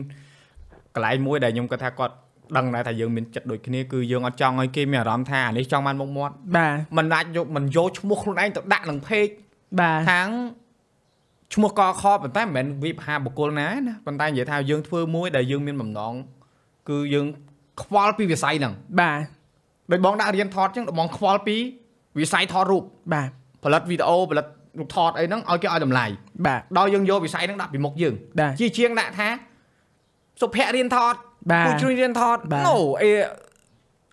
[0.95, 2.15] កន្លែងមួយដែលខ្ញុំគាត់ថាគាត់
[2.57, 9.33] ដឹងដែរថាយើងមានចិត្តដូចគ្នាគឺយើងអត់ចង់ឲ្យគេមានអារម្មណ៍ថាអានេះចង់បានមុខមាត់បាទមិនអាចយកមិនយកឈ្មោះខ្លួនឯងទៅដាក់នឹង page
[9.81, 10.29] បាទខាង
[11.55, 16.15] ឈ្មោះកខប៉ុន្តែមិនមែនវិបហាបុគ្គលណាណាប៉ុន្តែនិយាយថាយើងធ្វើមួយដែលយើងមានបំណង
[16.89, 17.27] គឺយើង
[17.83, 19.19] ខ្វល់ពីវិស័យហ្នឹងបាទ
[19.91, 21.57] ដូចបងដាក់រៀនថតអញ្ចឹងបងខ្វល់ពី
[22.21, 22.83] វិស័យថតរូប
[23.15, 23.31] បាទ
[23.65, 24.47] ផលិតវីដេអូផលិត
[24.79, 26.07] រូបថតអីហ្នឹងឲ្យគេឲ្យតម្លៃ
[26.47, 29.29] បាទដល់យើងយកវិស័យហ្នឹងដាក់ពីមុខយើងបាទជាជាងដាក់ថា
[30.41, 31.15] សុភ័ក្ររៀនថត
[31.53, 33.11] បាទពូជួយរៀនថតបាទ no អេ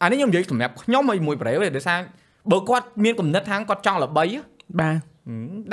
[0.02, 2.00] អានេះខ្ញុំនិយាយសម្រាប់ខ្ញុំឲ្យមួយប្រេវទេដោយសារ
[2.52, 4.23] បើគាត់មានគំនិតថាគាត់ចង់ល្បី
[4.80, 5.16] បាទហឹម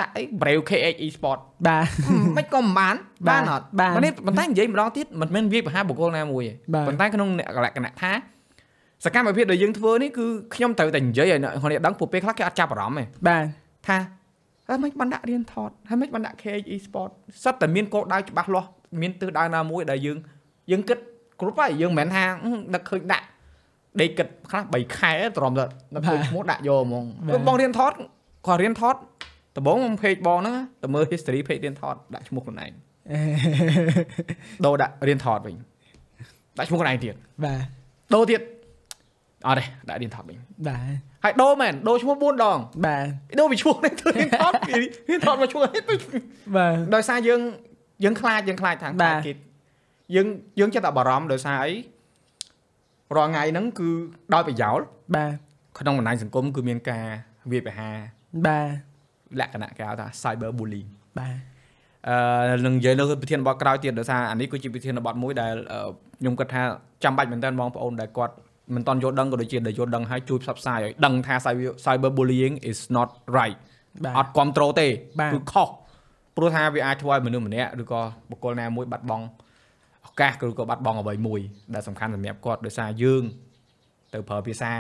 [0.01, 1.39] ដាក់អីប្រេវ KH e-sport
[1.69, 1.87] បាទ
[2.37, 2.97] មិនក៏មិនបាន
[3.29, 8.13] បាទបានអត់បាទនេះប៉ុន្តែនិយាយម្ដងទៀតមិនមែនវាបហាបុគ្គលណាមួយទេបាទប៉ុន្តែក្នុងអ្នកលក្ខណៈថា
[9.05, 13.45] សកម្មភាពដែលយើងធ្វើនេះគឺខ្ញុំត្រូវតែនិយាយឲ្យអ្នកគ្នាដឹងពួកពេលខ្លះគេអត់ចាប់អារម្មណ៍ទេបាទ
[13.89, 13.99] ថា
[14.69, 17.11] ហើយមិនបានដាក់រៀនថតហើយមិនបានដាក់ KH e-sport
[17.43, 18.69] សិតតែមានគោលដៅច្បាស់លាស់
[19.01, 20.19] មានទិសដៅណាមួយដែលយើង
[20.71, 20.99] យើងគិត
[21.41, 23.27] គ្រប់ហើយយើងមិនមែនថាអឺដឹកឃើញដាក់
[24.01, 25.65] ដេកគិតខ្លះ3ខែត្រឹមតែ
[25.95, 27.93] ដឹកឃើញឈ្មោះដាក់យកហ្មងបាទបងរៀនថត
[28.47, 28.97] គាត់រៀនថត
[29.57, 32.73] ដំបូងខ្ញុំ page បងហ្នឹងទៅមើល history page រៀនថតដាក់ឈ្មោះខ្លួនឯង
[34.65, 35.57] ដូរដាក់រៀនថតវិញ
[36.59, 37.15] ដាក់ឈ្មោះខ្លួនឯងទៀត
[37.45, 37.65] បាទ
[38.15, 38.41] ដូរទៀត
[39.47, 40.37] អត់ទេដាក់រៀនថតវិញ
[40.69, 40.81] បាទ
[41.25, 43.05] ហើយដូរមែនដូរឈ្មោះ4ដងបាទ
[43.41, 44.73] ដូរពីឈ្មោះនេះទៅរៀនថតពី
[45.11, 45.95] រៀនថតមកឈ្មោះនេះទៅ
[46.57, 47.41] បាទដោយសារយើង
[48.05, 49.33] យើងខ្លាចយើងខ្លាចខាងខ្លាចបាទគេ
[50.15, 50.27] យើង
[50.61, 51.73] យើងចិត្តតែបារម្ភដោយសារអី
[53.17, 53.89] រាល់ថ្ងៃហ្នឹងគឺ
[54.35, 54.79] ដោយប្រយោល
[55.17, 55.33] បាទ
[55.79, 57.07] ក្នុងបណ្ដាញសង្គមគឺមានការ
[57.51, 57.97] វាយប្រហារ
[58.47, 58.94] បាទ
[59.41, 61.35] លក្ខណៈគេហៅថា cyber bullying បាទ
[62.09, 65.81] អឺនឹងនិយាយនៅប្រធានបទក្រោយទៀតដោយសារអានេះគឺជាប្រធានបទមួយដែលអឺ
[66.21, 66.63] ខ្ញុំគិតថា
[67.05, 68.35] ចាំបាច់មែនទែនបងប្អូនដែលគាត់
[68.75, 73.59] មិនតន់យល់ដឹងក៏ដូចជាដែលយល់ដឹងហើយជួយផ្សព្វផ្សាយឲ្យដឹងថា cyber cyber bullying is not right
[74.05, 74.87] បាទអត់គ្រប់ត្រូលទេ
[75.21, 75.69] បាទគឺខុស
[76.37, 79.25] ព្រោះថាវាអាចធ្វើឲ្យមនុស្សម្នាក់ឬក៏បុគ្គលណាមួយបាត់បង់
[80.07, 81.41] ឱកាសឬក៏បាត់បង់អ្វីមួយ
[81.75, 83.23] ដែលសំខាន់សម្រាប់គាត់ដោយសារយើង
[84.15, 84.73] ទៅប្រើភាសា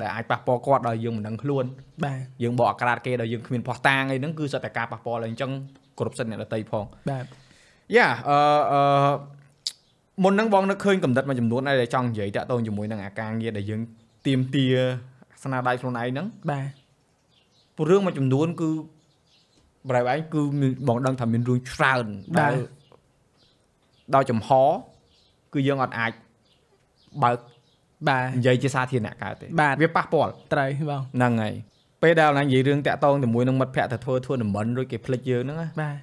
[0.00, 1.64] ដែលអាចប៉ះពាល់គាត់ដោយយើងមិនដឹងខ្លួន
[2.04, 5.50] បាទយើងបកអាក្រាតគេដោយយើងគ្មានភ័ស្តុតាងអីហ្នឹងគឺសិតតែការប៉ះពាល់ហើយអញ្ចឹង
[5.98, 7.24] គ្រប់សិទ្ធិអ្នកដតីផងបាទ
[7.96, 8.38] យ៉ាអឺ
[8.72, 9.12] អឺ
[10.24, 13.80] មុនហ្នឹងបងនឹកឃើញកំណត់មួយចំនួនដែលចង់និយាយតាក់ទងជាមួយនឹងអាការងារដែលយើង
[14.26, 14.66] ទៀមទា
[15.42, 16.68] ស្នាដៃខ្លួនឯងហ្នឹងបាទ
[17.76, 18.70] ព្រោះរឿងមួយចំនួនគឺ
[19.88, 22.06] ប្រែឯងគឺមានបងដឹងថាមានរឿងច្រើន
[22.40, 22.54] ដែល
[24.14, 24.50] ដោយចំហ
[25.54, 26.12] គឺយើងអត់អាច
[27.22, 27.36] បើក
[28.08, 31.54] បាទនិយាយជាសាធារណៈកើតទេបាទវាប៉ះពាល់ត្រូវបងហ្នឹងហើយ
[32.02, 35.96] ពេលដែលណានិយាយរឿងតាក់ទងជាមួយនឹងមិត្តភ័ក្តិទៅធ្វើធ្វើតំបន់រួចគេភ្លេចយើងហ្នឹងណាបាទ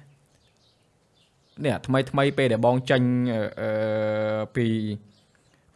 [1.64, 3.70] នេះថ្មីថ្មីពេលដែលបងចាញ់អឺអឺ
[4.56, 4.66] ពី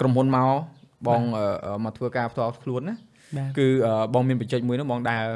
[0.01, 0.51] ក្រុមហ៊ុនមក
[1.09, 2.97] បងអឺអឺមកធ្វើការផ្ទាល់ខ្លួនណា
[3.37, 5.27] បាទគឺអឺបងមានបច្ចេកមួយហ្នឹងបងដើរ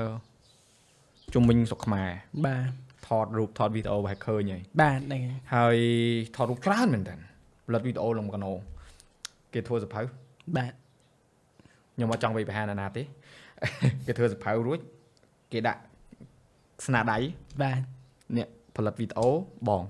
[1.34, 2.08] ជុំវិញស្រុកខ្មែរ
[2.46, 2.70] បាទ
[3.06, 5.76] ថតរូបថតវីដេអូប្រហែលឃើញហើយបាទហ្នឹងហើយហើយ
[6.36, 7.14] ថតរូបច្រើនមែនតើ
[7.66, 8.52] ផលិតវីដេអូលំកណោ
[9.54, 10.02] គេធ្វើសភៅ
[10.56, 10.72] បាទ
[11.98, 13.02] ខ្ញុំអត់ចង់វិបហានណាទេ
[14.06, 14.78] គេធ្វើសភៅរួច
[15.52, 15.80] គេដាក់
[16.86, 17.18] ស្នាដៃ
[17.62, 17.80] បាទ
[18.36, 19.28] អ្នកផលិតវីដេអូ
[19.68, 19.82] បង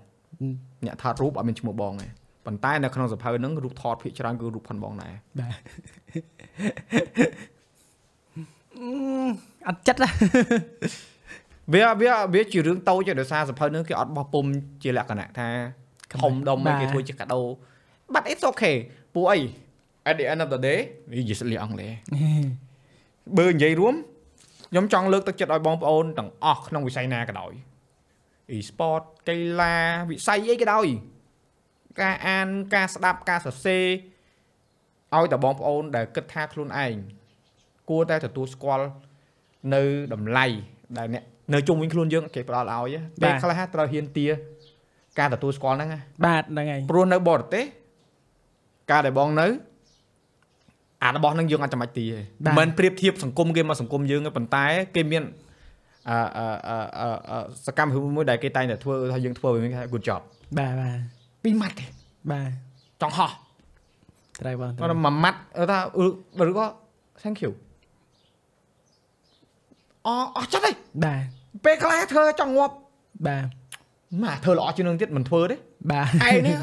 [0.87, 2.09] អ្នកថតរូបអត់មានឈ្មោះបងទេ
[2.47, 5.55] ប៉ុន្តែនៅក្នុងសភៅហ្នឹងរូបថតភាគច្រើនគឺរូបផាន់បងដែរបាទ
[9.69, 10.11] អត់ចិត្តណា
[11.73, 14.45] វាវាវាជារឿងតូចទេដោយសារសភៅហ្នឹងគេអត់បោះពុំ
[14.83, 15.49] ជាលក្ខណៈថា
[16.23, 17.41] ធំដុំឲ្យគេធ្វើជាកាដូ
[18.15, 18.77] but it's okay
[19.15, 19.39] ពួកអី
[20.09, 20.79] at the end of the day
[21.11, 21.93] និយាយស្លៀកអង់គ្លេស
[23.39, 23.95] បើនិយាយរួម
[24.71, 27.53] ខ្ញុំចង់លើកទឹកចិត្តឲ្យបងប្អូនទាំងអស់ក្នុងវិស័យណាក៏ដោយ
[28.57, 29.75] e-sport កីឡា
[30.11, 30.87] វិស័យអីក៏ដោយ
[32.01, 33.85] ការអានការស្ដាប់ការសរសេរ
[35.17, 36.95] ឲ្យតែបងប្អូនដែលគិតថាខ្លួនឯង
[37.91, 38.87] គួរតែទទួលស្គាល់
[39.75, 39.83] នៅ
[40.15, 40.47] តម្លៃ
[40.99, 44.27] ដែលអ្នកនៅជុំវិញខ្លួនយើងគេផ្ដល់ឲ្យពេលខ្លះត្រូវហ៊ានទា
[45.19, 47.65] ការទទួលស្គាល់ហ្នឹងណាបាទហ្នឹងហើយព្រោះនៅបរទេស
[48.91, 49.47] ការដែលបងនៅ
[51.05, 52.05] អារបស់ហ្នឹងយើងអាចចាំបាច់ទី
[52.45, 54.65] ទេមិនប្រៀបធៀបសង្គមគេមកសង្គមយើងទេប៉ុន្តែ
[54.97, 55.23] គេមាន
[56.09, 60.21] អឺអឺអឺអឺអឺសកម្មភាពមួយដែលគេតែងតែធ្វើថាយើងធ្វើវាគេថា good job
[60.59, 60.97] បាទបាទ
[61.43, 61.87] ពីរម៉ាត់ទេ
[62.31, 62.51] បាទ
[63.03, 63.31] ចង់ហោះ
[64.41, 65.39] ត្រូវបងត្រូវគាត់មួយម៉ាត់
[65.71, 66.67] ថាឬក៏
[67.23, 67.51] thank you
[70.07, 70.71] អអស់ចិត្តទេ
[71.05, 71.23] បាទ
[71.65, 72.75] ពេលខ្លះធ្វើចង់ងាប់
[73.27, 73.45] បាទ
[74.23, 75.57] ម៉ាធ្វើល្អជាងនឹងទៀតមិនធ្វើទេ
[75.91, 76.57] បាទឯនេះ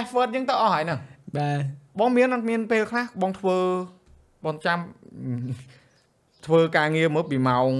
[0.00, 0.98] effort យើងទៅអស់ហើយហ្នឹង
[1.36, 3.58] បាទ បងមានអត់មានពេលខ្លះបងធ្វើ
[4.44, 4.78] បងចាំ
[6.46, 7.70] ធ្វើការងារមើលពីម៉ោង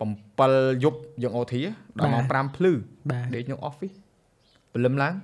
[0.00, 1.54] 7យប់យើង OT
[1.98, 2.72] ដល់ម៉ោង5ភ្លឺ
[3.10, 3.96] បាទដេកនៅ office
[4.72, 5.14] ព្រលឹមឡើង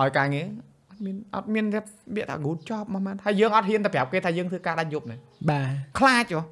[0.00, 0.46] ឲ្យការងារ
[0.90, 1.80] អត់មានអត់មានតែ
[2.16, 5.16] វាថា good job មកម៉ាត់ហើយយើងអត់ហ៊ានទៅប្រាប់គេថាយើងធ្វើការដាច់យប់ណា
[5.50, 6.42] បាទខ្លាចហ៎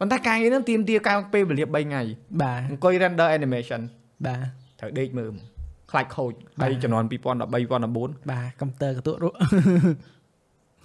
[0.00, 2.02] ប៉ុន្តែការងារហ្នឹងទៀមទាការពេលវេលា3ថ្ងៃ
[2.42, 3.80] បាទអង្គុយ render animation
[4.26, 4.44] បាទ
[4.80, 5.51] ត្រូវដេកមើលហ្មង
[5.92, 9.36] ខ្លាចខូចហើយជំនាន់2013 2014បាទកុំព្យូទ័រកតុករក់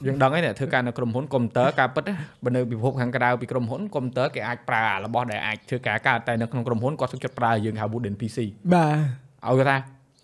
[0.06, 8.38] យើងដឹងហើយអ្នកធ្វើការនៅក្រុមហ៊ុនកុំព្យូទ័រការពិតណាបើនៅពិភពខាងក្រៅពីក្រុមហ៊ុនកុំព្យូទ័រគេអាចប្រើរបស់ដែលអាចធ្វើការកើតតែនៅក្នុងក្រុមហ៊ុនគាត់សុខចិត្តប្រើយើងហៅ wooden PC
[8.74, 9.78] បាទឲ្យគាត់ថា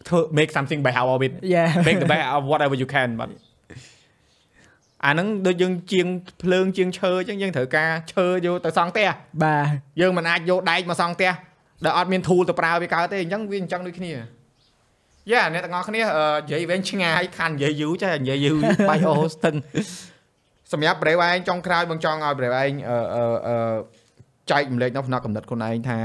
[0.09, 3.09] ធ្វើ make something by how of it យ៉ា make the best of whatever you can
[3.19, 3.29] បាទ
[5.05, 6.07] អាហ្នឹងដូចយើងជាង
[6.43, 9.09] ភ្លើងជាងឈើអញ្ចឹងយើងត្រូវការឈើយកទៅសង់ផ្ទះ
[9.43, 9.67] បាទ
[10.01, 11.31] យើងមិនអាចយកដែកមកសង់ផ្ទះ
[11.85, 14.13] ដែលអត់មាន tool ទៅប្រើវាកើតទេអញ្ចឹងវាអញ្ចឹងដូចគ្នា
[15.31, 18.57] យ៉ាអ្នកទាំងអស់គ្នាអឺនិយាយវែងឆ្ងាយខាននិយាយយូរចេះនិយាយយូរ
[18.89, 19.55] បាយអូស្ទឹង
[20.71, 23.75] សម្រាប់ប្រេវឯងចុងក្រោយបងចង់ឲ្យប្រេវឯងអឺអឺអឺ
[24.51, 25.99] ចែកម្លែកនៅផ្នែកកំណត់ខ្លួនឯងថា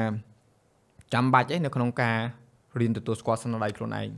[1.14, 2.18] ចាំបាច់ឯងនៅក្នុងការ
[2.80, 4.08] រៀនទទួលស្គាល់ស្នាដៃខ្លួនឯង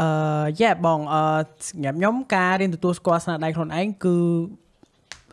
[0.00, 1.22] អឺយ៉ាបងអឺ
[1.68, 4.16] សម្រាប់ខ្ញុំការរៀនទទួលស្គាល់ស្នាដៃខ្លួនឯងគឺ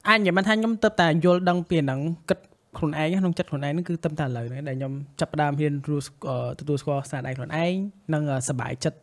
[0.07, 2.39] អាចនិយាយមិនថាខ្ញុំទៅតែយល់ដឹងពីហ្នឹងគិត
[2.77, 7.73] ខ្លួនឯងក្នុងចិត្តខ្លួនឯងហ្នឹងគឺទៅតែឥឡូវហ្នឹងដែលខ្ញុំចាប់ផ្ដើមរៀនទទួលស្គាល់ទទួលស្គាល់ស្នាដៃខ្លួនឯង
[8.13, 8.97] និងសប្បាយចិត្ត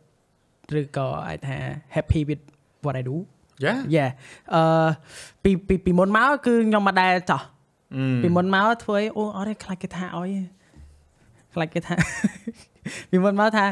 [0.79, 1.57] ឬក៏អាចថា
[1.95, 2.43] happy with
[2.85, 3.15] what I do
[3.63, 4.07] យ៉ាយ៉ា
[4.55, 4.87] អឺ
[5.43, 7.41] ពីពីពីមុនមកគឺខ្ញុំមិនដែលចោះ
[8.23, 10.29] ពីមុនមកធ្វើអីអូអត់ទេខ្លាចគេថាឲ្យ
[11.53, 11.95] ខ្លាចគេថា
[13.11, 13.65] ពីមុនមកថា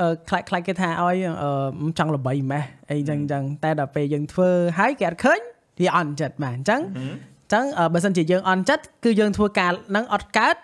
[0.00, 1.50] អឺខ្លាចខ្លាចគេថាឲ្យអឺ
[1.84, 5.40] មិនចង់ល្បីម៉េះអីចឹងចឹងតែដល់ពេលយើងធ្វើហើយគេអត់ឃើញ
[5.80, 10.56] វាអន់ចិត្តបាទអញ្ចឹងអញ្ចឹងអឺបើសិនជាយើងអន់ចិត្តគឺយើងធ្វើការនឹងអត់កើត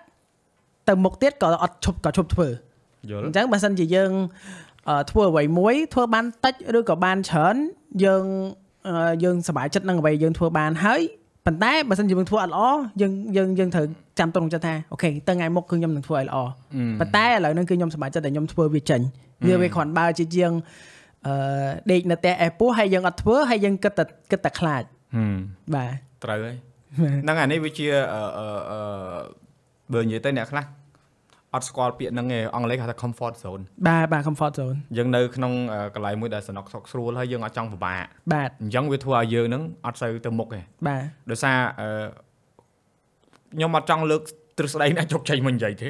[0.89, 2.49] ទៅមុខទៀតក៏អត់ឈប់ក៏ឈប់ធ្វើ
[3.11, 4.11] យល់អញ្ចឹងបើសិនជាយើង
[4.89, 7.57] អឺធ្វើអ្វីមួយធ្វើបានតិចឬក៏បានច្រើន
[8.05, 8.25] យើង
[8.89, 11.03] អឺយើងសប្បាយចិត្តនឹងអ្វីយើងធ្វើបានហើយ
[11.47, 12.65] ប៉ុន្តែបើសិនជាយើងធ្វើអត់ល្អ
[13.01, 13.87] យើងយើងយើងត្រូវ
[14.19, 16.37] ចាំទុកក្នុងចិត្តថាអូខេទៅថ្ងៃមុខគឺខ្ញុំនឹងធ្វើឲ្យល្អ
[17.01, 19.01] ប៉ុន្តែឥឡូវហ្នឹងគឺខ្ញុំសប្បាយចិត្តដែលខ្ញុំធ្វើវាចេញ
[19.47, 20.53] វាវាគ្រាន់បើជាជាង
[21.27, 21.35] អឺ
[21.91, 24.83] ដេកនៅផ្ទះអេពោះហើយយើងអត់ធ្វើហើយយើងគិតតែគិតតែខ្លាច
[25.17, 25.37] ហឹម
[25.75, 25.91] បាទ
[26.25, 26.57] ត្រូវហើយ
[26.99, 28.81] ហ្នឹងអានេះវាជាអឺអឺអឺ
[29.93, 30.65] បើនិយាយទៅអ្នកខ្លះ
[31.55, 41.89] អត់ស្គាល់ពាក្យហ្នឹងឯងអង់គ្លេសគេថា comfort zone បាទបាទ comfort zone យើងនៅក្នុងអឺកន្លែងមួយដែលសំណុកសុកស្រួលហើយយើងអត់ចង់ពិបាកបាទអញ្ចឹងវាធ្វើឲ្យយើងហ្នឹងអត់សូវទៅមុខទេបាទដោយសារអឺ
[43.55, 44.23] ខ្ញុំអត់ចង់លើក
[44.59, 45.89] ទ្រឹស្ដីអ្នកជោគជ័យមកនិយាយទេ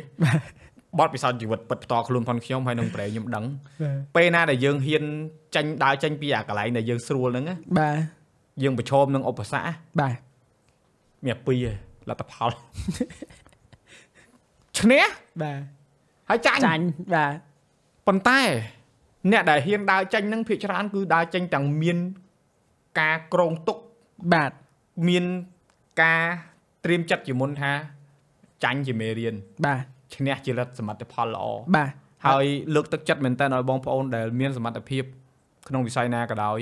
[0.98, 3.44] បទពិសោធន៍ជីវិតពិតផ្ទាល់ខ្លួនផងខ្ញុំហើយនឹងប្រែខ្ញុំដឹង
[3.82, 5.04] បាទពេលណាដែលយើងហ៊ាន
[5.54, 7.96] ចាញ់ដើរចេញពីអាកន្លែងដែលយើងស្រួលហ្នឹងណាបាទ
[8.62, 10.14] យើងប្រឈមនឹងឧបសគ្គណាបាទ
[11.24, 11.76] មានអាពីរឯង
[12.08, 12.50] លទ្ធផល
[14.78, 15.04] ឈ្នះ
[15.42, 15.60] បាទ
[16.28, 17.32] ហើយចាញ់ចាញ់បាទ
[18.06, 18.40] ប៉ុន្តែ
[19.32, 21.98] អ្នកដែលហ៊ានដើរចេញហ្នឹងភាគច្រើនគឺដើរចេញទាំងមាន
[23.00, 23.78] ការក្រងទុក
[24.32, 24.52] បាទ
[25.08, 25.24] មាន
[26.02, 26.22] ការ
[26.84, 27.72] ត្រៀមចិត្តជាមុនថា
[28.64, 29.34] ចាញ់ជាមេរៀន
[29.66, 29.80] បាទ
[30.14, 31.44] ឈ្នះជាលទ្ធសមិទ្ធផលល្អ
[31.76, 31.90] បាទ
[32.26, 35.04] ហើយលើកទឹកចិត្តមែនតើឲ្យបងប្អូនដែលមានសមត្ថភាព
[35.68, 36.58] ក្នុងវិស័យណាក៏ដោយ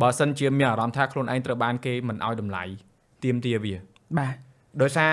[0.00, 2.64] បើសិនជាមានអារម្មណ៍ថាខ្លួនឯងត្រូវបានគេមិនឲ្យតម្លៃ
[3.24, 3.74] ទៀមទាវា
[4.18, 4.34] បាទ
[4.82, 5.12] ដោយសារ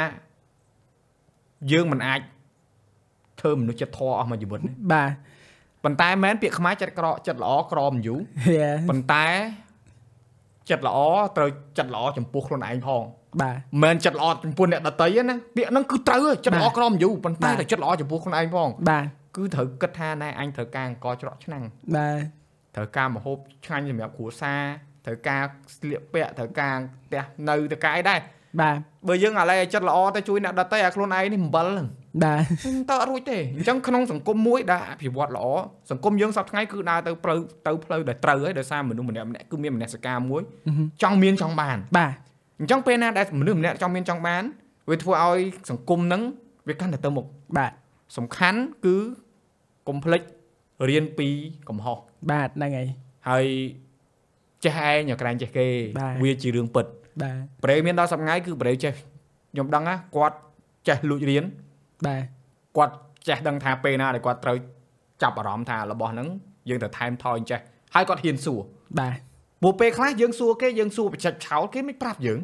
[1.72, 2.20] យើងមិនអាច
[3.40, 5.10] ធ្វើមនុស្សចិត្តធម៌អស់មួយជីវិតទេបាទ
[5.84, 8.20] ប៉ុន្តែមែនពាក្យខ្មែរចិត្តក្រចិត្តល្អក្រមយូរ
[8.58, 9.26] Yeah ប៉ុន្តែ
[10.70, 10.98] ចិត្តល្អ
[11.38, 13.04] ត្រូវចិត្តល្អចំពោះខ្លួនឯងផង
[13.42, 19.06] បាទមិនមែនចិត្តល្អចំពោះអ្នកដតីទេណាពាក្យហ្នឹងគឺត្រូវហ៎ចិត្តល្អបាទក្រមយូរប៉ុន្តែបាទត្រូវចិត្តល្អចំពោះខ្លួនឯងផងបាទ
[19.36, 21.64] គឺត្រូវគិតថាណែអញត្រូវការអង្គច្រកឆ្នាំង
[21.96, 22.20] បាទ
[22.76, 24.62] ត្រូវការម្ហូបឆ្ងាញ់សម្រាប់គ្រួសារ
[25.06, 25.44] ត្រូវការ
[25.76, 26.76] ស្លៀកពាក់ត្រូវការ
[27.06, 28.20] ផ្ទះនៅត្រូវការអីដែរ
[28.62, 28.78] បាទ
[29.08, 31.88] បើយើងអាឡែចិត្តល្អទៅជួយអ្នកដតីឲ្យខ្លួនឯងនេះអំបិលហ្នឹង
[32.24, 32.42] បាទ
[32.90, 35.46] តើអត់រួចទេអញ្ចឹងក្នុងសង្គមមួយដែលអភិវឌ្ឍល្អ
[35.92, 40.42] សង្គមយើងសប្តាហ៍ថ្ងៃគឺដើរទៅផ្លូវទៅផ្លូវដែលត្រូវហើយដោយសារមនុស្សម្នាក់ម្នាក់គឺមានមនសិការមួយ
[41.04, 42.14] ចង់មានចង់បានបាទ
[42.60, 44.44] អញ្ចឹងពេលណាដែលមនុស្សម្នាក់ចង់មានចង់បាន
[44.90, 45.40] វាធ្វើឲ្យ
[45.70, 46.22] សង្គមហ្នឹង
[46.68, 47.26] វាកាន់តែទៅមុខ
[47.58, 47.72] បាទ
[48.18, 48.96] សំខាន់គឺ
[49.88, 50.22] កុំភ្លេច
[50.90, 51.28] រៀនពី
[51.70, 51.98] កំហុស
[52.32, 52.88] បាទហ្នឹងហើយ
[53.30, 53.46] ហើយ
[54.64, 55.66] ចេះឯងក្រែងចេះគេ
[56.24, 56.86] វាជារឿងពិត
[57.22, 58.94] បាទប្រេមានដល់សប្ងៃគឺប្រេចេះ
[59.52, 60.36] ខ្ញុំដឹងណាគាត់
[60.88, 61.44] ចេះលួចរៀន
[62.08, 62.24] បាទ
[62.78, 62.94] គាត់
[63.28, 64.58] ចេះដឹងថាពេលណាដែលគាត់ត្រូវ
[65.22, 66.28] ចាប់អារម្មណ៍ថារបស់ហ្នឹង
[66.70, 67.60] យើងត្រូវថែមថយចេះ
[67.96, 68.60] ហើយគាត់ហ៊ានសួរ
[69.00, 69.18] បាទ
[69.64, 72.38] ពួកពេលខ្លះយើងសួរគេយើងសួរបច្ចេកឆោតគេមិនប្រាប់យើង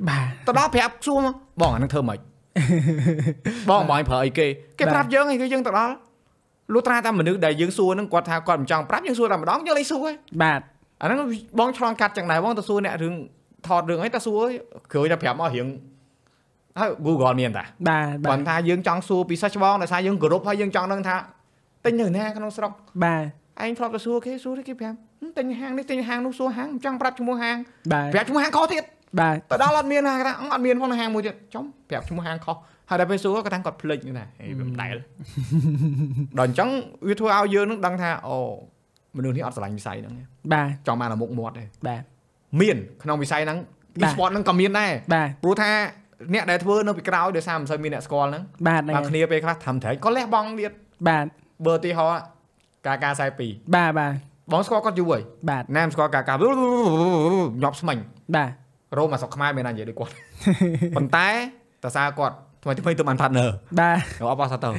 [0.48, 1.20] ទៅដល់ប្រាប់សួរ
[1.62, 2.20] បងអានឹងធ្វើម៉េច
[3.70, 4.48] បងបងប្រើអីគេ
[4.80, 5.94] គេប្រាប់យើងអីគឺយើងទៅដល់
[6.74, 10.62] លុះត្រាតែមនុស្សដែលយើងសួរហ្នឹងគាត់ថាគាត់មិនចង់ប្រាប់យើងសួរតែម្ដងយើងលេចសួរឯងបាទ
[11.02, 11.20] អាហ្នឹង
[11.60, 13.16] បងឆ្លងកាត់ចឹងដែរបងទៅសួរអ្នករឿង
[13.68, 14.42] ថតរឿងអីទៅសួរ
[14.92, 15.68] គ្រួយតែប្រាប់មករឿង
[16.80, 21.16] ហើយ Google មានតាបាទបាប៉ុទន្តែយើងចង់សួរពីសិស្សច្បងដោយសារយើងគោរពហើយយើងចង់ដឹងថា
[21.86, 22.72] ទិញនៅណាក្នុងស្រុក
[23.04, 23.16] បា
[23.60, 27.58] ទឯងធ្លាប់ទៅសួរគេសួរទេគេប្រាប់ហឹមទិញហាងនេះទិញហាងនោះសួរហាងមិនចង់ប្រាប់ឈ្មោះហាង
[27.94, 28.84] បាទប្រាប់ឈ្មោះហាងខុសទៀត
[29.20, 32.56] បាទទៅដល់អត់មានហាងគេថាអឺអត់មានផងហាងមួយទៀតចំប្រាប់ឈ្មោះហាងខុស
[32.90, 34.96] ហើយដល់ពេលសួរគាត់ថាគាត់ភ្លេចណាហេវាមិនដែល
[36.40, 36.70] ដល់អញ្ចឹង
[37.08, 38.38] វាធ្វើឲ្យយើងនឹងដឹងថាអូ
[39.18, 42.02] មនុស្សនេះអត់ស្រឡាញ់វិស័យហ្នឹងទេបាទចង់បានអាមុខមាត់ទេបាទ
[42.62, 43.58] មានក្នុងវិស័យហ្នឹង
[44.02, 45.70] បាទ e-sport ហ្នឹងក៏មានដែរបាទព្រោះថា
[46.34, 50.72] អ្នកដែលធ្វើនៅពីក្រោយដោយសារមិនសូវមានអ្នកស្គាល់ហ្នឹងបាទហ្នឹងបាទហើយគ្នាពេលខ្លះធ្វើត្រែងក៏លះបង់ទៀត
[51.08, 51.26] បាទ
[51.66, 52.06] បើឧទីហោ
[52.88, 54.14] ការការ42បាទបាទ
[54.52, 56.38] បងស្គាល់គាត់យូរហើយបាទណាមស្គាល់ការការ
[57.64, 58.02] ញាប់ស្មាញ់
[58.36, 58.52] បាទ
[58.98, 60.14] រោមអាស្រុកខ្មែរមានណានិយាយដូចគាត់
[60.98, 61.28] ប៉ុន្តែ
[61.84, 63.50] តើសារគាត់ថ្មីថ្មីទៅបាន partner
[63.80, 63.98] បាទ
[64.32, 64.74] អបអរសាទរ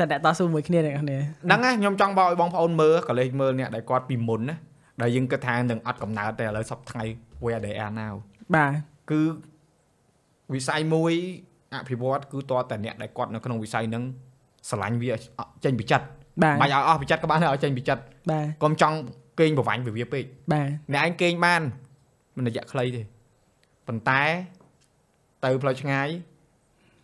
[0.00, 4.56] ចាត់អ្នកតស៊ូមួយគ្នាទាំងអស់គ្នាហ្នឹងណាខ្ញុំចង់បោកឲ្យបងប្អូនមើលក៏លេចមើលអ្នកដែលគាត់ពីមុនណា
[5.02, 7.04] ដែលយើងគិតថានឹងអត់កំណើតទេឥឡូវសប្តាហ៍ថ្ងៃ
[7.44, 8.14] where they are now
[8.54, 8.72] បាទ
[9.10, 9.20] គឺ
[10.54, 11.12] វិស័យមួយ
[11.74, 14.04] អភិវឌ្ឍគឺតរតែអ្នកដែលគាត់នៅក្នុងវិស័យហ្នឹង
[14.68, 15.20] ស្រឡាញ់វាឲ្យ
[15.64, 16.06] ចេញពីចិត្ត
[16.42, 18.96] បាទមិនឲ្យអស់ពីចិត្តក៏បានដែរឲ្យចេញពីចិត្តបាទកុំចង់
[19.40, 21.62] កេងប្រវាញ់ពីវាពេកបាទអ្នកឯងកេងបាន
[22.36, 23.02] មិនរយៈខ្លីទេ
[23.86, 24.22] ប៉ុន្តែ
[25.44, 26.08] ទៅផ្លូវឆ្ងាយ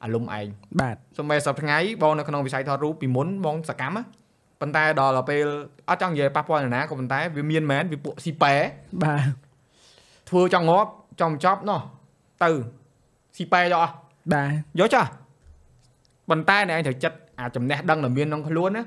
[0.06, 0.46] អារម្មណ៍ឯង
[0.80, 4.02] បាទសូម្បីសប្តាហ៍ថ្ងៃបងនៅក្នុងវិស័យថតរូបពីមុនបងសកម្មណា
[4.60, 5.46] ប៉ុន្តែដល់ទៅពេល
[5.88, 8.54] អត់ចង់និយាយប៉ះពាល់នរណាក៏ប៉ុន្តែវាមានមែនវាពួកស៊ីប៉ែ
[9.04, 9.28] បាទ
[10.30, 10.90] ធ្វើចង់ងាប់
[11.20, 11.80] ចង់ចប់ណោះ
[12.42, 12.50] ទៅ
[13.36, 13.94] ស៊ីប៉ែយកអស់
[14.32, 15.10] បាទយកចាស់
[16.30, 18.84] ប៉ុន្តែអ្នកឯងត្រូវចិត្តអាចំណេះដឹងដែលមានក្នុងខ្លួនណា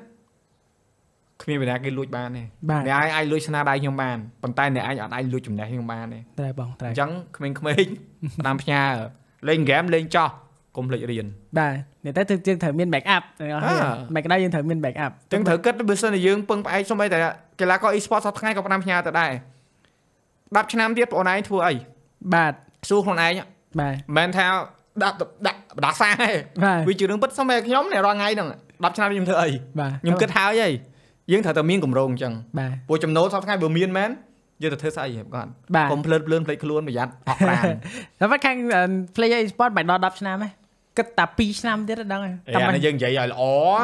[1.41, 8.81] គ្មានវិណាគេលួចបានទេបាទអ្នកឯងអាចលួចស្នាដៃខ្ញុំបានប៉ុន្តែអ្នកឯងអត់អាចលួចចំណេះខ្ញុំបានទេត្រូវបងត្រូវអញ្ចឹងក្មេងៗផ្ដាំផ្ញើ
[9.47, 10.29] លេងហ្គេមលេងចោះ
[10.79, 11.25] កុំភ្លេចរៀន
[11.59, 11.73] បាទ
[12.05, 17.17] នេះតែយើងត្រូវមាន back up ទាំងអស់គ្នាអ่าមិនក្តៅយើងត្រូវមាន back up អញ្ចឹងត្រូវគិតបើសិនជាយើងពឹងផ្អែកសូម្បីតែ
[17.59, 19.31] កីឡាករ e-sport សប្តាហ៍ថ្ងៃក៏ផ្ដាំផ្ញើទៅដែរ
[20.07, 21.73] 10ឆ្នាំទៀតបងឯងធ្វើអី
[22.33, 22.53] បាទ
[22.89, 23.33] សួរខ្លួនឯង
[23.79, 24.45] បាទមិនមែនថា
[25.03, 25.15] ដាក់
[25.47, 26.29] ដាក់បដាសាទេ
[26.63, 29.49] បាទវាជារឿងពិតសូម្បីតែខ្ញុំនេះរាល់ថ្ងៃហ្នឹង10ឆ្នាំខ្ញុំធ្វើអី
[29.79, 30.69] បាទខ្ញុំគិតហើយហី
[31.31, 34.09] យើងត្រូវតែមានកម្រងអញ្ចឹងបាទព្រោះចំណូលសប្តាហ៍ថ្ងៃបើមានមែន
[34.61, 37.63] យើងទៅធ្វើស្អីហេបគាត់បាទកុំភ្លើតភ្លើនភ្លេចខ្លួនប្រយ័ត្នអស់ប្រាណ
[38.19, 38.55] តែមិនខាង
[39.15, 40.47] player e-sport មិនដល់10ឆ្នាំទេ
[40.99, 43.43] គិតតែ2ឆ្នាំទៀតដល់ហើយតែអានេះយើងនិយាយឲ្យល្អ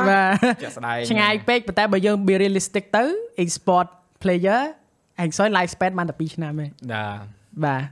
[0.10, 3.04] បាទជាក់ស្ដែងឆ្ងាយពេកប៉ុន្តែបើយើង be realistic ទៅ
[3.44, 3.88] e-sport
[4.24, 4.62] player
[5.22, 7.06] អញសយ life span បានតែ2ឆ្នាំទេណា
[7.66, 7.84] បាទ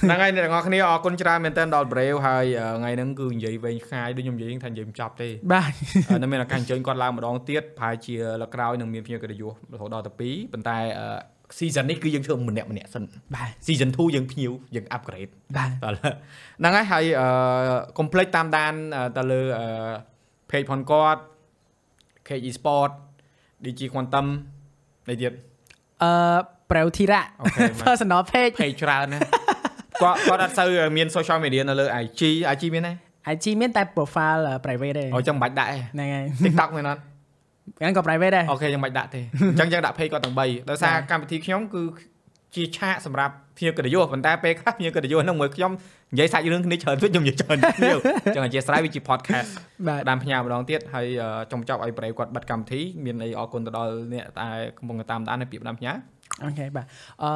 [0.00, 5.72] ហ្នឹងហើយអ្នកទាំងអស់គ្នាអរគុណច្រើនមែនទែនដល់ Brave ហើយអឺថ្ងៃហ្នឹងគឺនិយាយវែងឆ្ងាយដូចខ្ញុំនិយាយថានិយាយមិនចប់ទេបាទ
[6.10, 11.06] អឺនៅមានឱកាសអញ្ជើញគាត់ឡើងម្ដងទៀតប្រហែលជាលើកក្រោយនឹងមានភ្ញៀវកិត្តិយសរហូតដល់ទៅ2ប៉ុន្តែអឺ
[11.58, 17.26] season នេះគឺយើងធ្វើម្នាក់ម្នាក់សិនបាទ season 2យើងភ្ញៀវយើង upgrade បាទដល់ហ្នឹងហើយហើយអឺ
[17.98, 19.66] complete តាមដានអឺទៅលើអឺ
[20.50, 21.20] page ផងគាត់
[22.28, 22.90] KG Sport
[23.64, 24.26] DG Quantum
[25.08, 25.32] នេះទៀត
[26.02, 26.12] អឺ
[26.70, 29.20] Preu Thira អូខេ personal page page ច្រើនណា
[30.02, 32.20] គាត់គាត់អត់សូវមាន social media នៅលើ IG
[32.54, 32.92] IG មានទេ
[33.34, 37.02] IG មានតែ profile អឺ private ទេអូចឹងមិនបាច់ដាក់ទេហ្នឹងហើយ TikTok មានអត់
[37.80, 39.20] ហ្នឹងក៏ private ដែរអូខេយើងមិនបាច់ដាក់ទេ
[39.50, 41.82] អញ្ចឹងយើងដាក់ page គាត់ទាំង3ដោយសារបាទកម្មវិធីខ្ញុំគឺ
[42.54, 45.72] ជាឆាកសម្រាប់ភ្ញៀវកិត្តិយសប៉ុន្តែពេលខ្លះភ្ញៀវកិត្តិយសហ្នឹងមួយខ្ញុំ
[46.12, 49.48] និយាយសាច់រឿងគ្នាច្រើនពេកខ្ញុំនិយាយច្រើនភ្ញៀវអញ្ចឹងអធិស្ឋានវាជា podcast
[49.88, 54.48] បាទតាមផ្ញើម្ដងទៀតហើយអឺចុងបញ្ចប់ឲ្យប្រេគាត់បិទកម្មវិធីមានអីអរគុណទៅដល់អ្នកតែ
[54.78, 55.92] កំពុងតែតាមដាននៅពីផ្ដាំផ្ញើ
[56.42, 56.86] អូខេបាទ
[57.24, 57.32] អឺ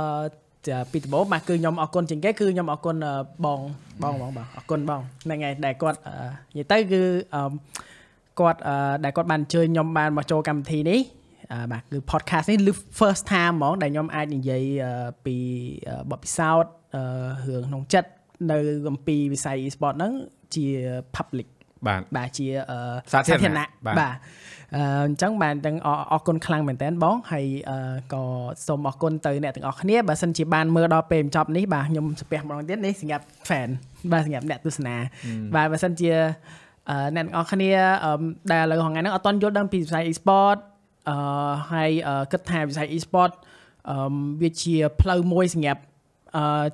[0.69, 3.15] ចាពីដំបូងបាទគឺខ្ញុំអរគុណជាងគេគឺខ្ញុំអរគុណអឺ
[3.45, 3.61] បង
[4.03, 6.13] បងបងបងអរគុណបងហ្នឹងហើយដែលគាត់អឺ
[6.57, 7.03] និយាយទៅគឺ
[7.35, 7.53] អឺ
[8.41, 11.01] គាត់អឺដែលគាត់បានអញ្ជើញខ្ញុំបានមកចូលកម្មវិធីនេះ
[11.53, 15.37] អឺបាទគឺ podcast នេះ first time ហ្មងដែលខ្ញុំអាចនិយាយអឺពី
[15.89, 17.03] អឺបទពិសោធន៍អឺ
[17.49, 18.11] រឿងក្នុងចិត្ត
[18.53, 18.59] នៅ
[18.91, 20.13] អំពីវិស័យ e-sport ហ្នឹង
[20.55, 20.67] ជា
[21.17, 21.49] public
[21.87, 22.79] បាទបាទជាអឺ
[23.13, 24.15] សាធារណៈបាទបាទ
[24.77, 28.23] អឺអញ្ចឹងបានទាំងអអរគុណខ្លាំងមែនតើបងហើយអឺក៏
[28.67, 33.69] សូមអរគុណទៅអ្នកទាំងអស់គ្នាបើសិនជាបានមើលដល់ពេលបញ្ចប់នេះបាទខ្ញុំស្ពះម្ដងទៀតនេះសម្រាប់ fan
[34.13, 34.97] បាទសម្រាប់អ្នកទស្សនា
[35.55, 36.11] បាទបើសិនជា
[36.91, 37.71] អឺអ្នកទាំងអស់គ្នា
[38.05, 38.13] អឺ
[38.53, 40.59] ដែលឥឡូវថ្ងៃហ្នឹងអត់ទាន់យល់ដឹងពីវិស័យ e-sport
[41.09, 41.17] អឺ
[41.73, 43.33] ហើយអឺគិតថាវិស័យ e-sport
[43.91, 43.97] អឺ
[44.43, 45.81] វាជាផ្លូវមួយសម្រាប់
[46.37, 46.67] អឺ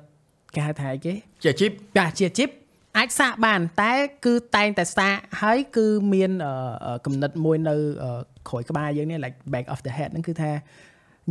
[0.55, 2.49] គេហៅថាអីគេជាជីពបាទជាជីព
[2.97, 3.93] អាចសាកបាន តែ
[4.25, 6.53] គឺតែងតែសាកហើយគឺមានអឺ
[6.85, 10.51] អឺគំនិតមួយនៅអឺក្រោយក្បាលយើងនេះ like back of the head ហ្នឹងគឺថា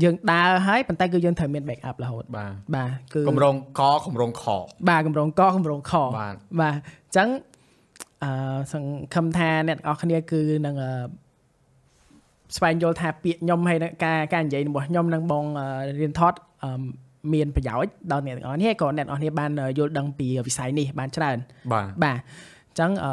[0.02, 4.44] យើងដើរហើយប៉ុន្តែគឺយើងត្រូវមាន back up រហូតបាទបាទគឺកម្រងកកម្រងខ
[4.88, 7.28] បាទកម្រងកកម្រងខបាទបាទអញ្ចឹង
[8.22, 8.30] អឺ
[8.72, 10.90] សង្ឃឹមថាអ្នកទាំងអស់គ្នាគឺនឹងអឺ
[12.56, 15.66] ស្វែងយល់ថាពាក្យខ្ញុំហើយនឹងការការនិយាយរបស់ខ្ញុំនឹងបងអឺ
[16.00, 16.82] រៀនថតអឺ
[17.32, 21.36] មានប្រយោជន៍ដល់អ្នកទាំងអស់គ្នាក៏អ្នកទាំងអស់គ្នាបានយល់ដឹងពីវិស័យនេះបានច្រើន
[21.72, 23.12] បាទបាទអញ្ចឹងអឺ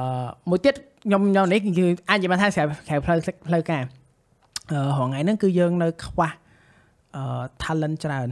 [0.49, 3.83] មួយទៀតខ្ញុំខ្ញុំនេះគឺអាចនិយាយបានថាស្រាប់ក្រៅផ្លូវផ្លូវការ
[4.71, 6.29] អឺរហងៃហ្នឹងគឺយើងនៅខ្វះ
[7.15, 7.23] អឺ
[7.63, 8.27] talent ច្រើន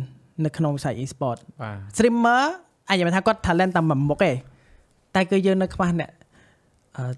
[0.45, 2.43] នៅក្នុងវិស័យ e-sport បាទ streamer
[2.89, 4.35] អាចនិយាយបានថាគាត់ talent តាមមួយមុខឯង
[5.15, 6.16] តែគឺយើងនៅខ្វះអ្នកអឺ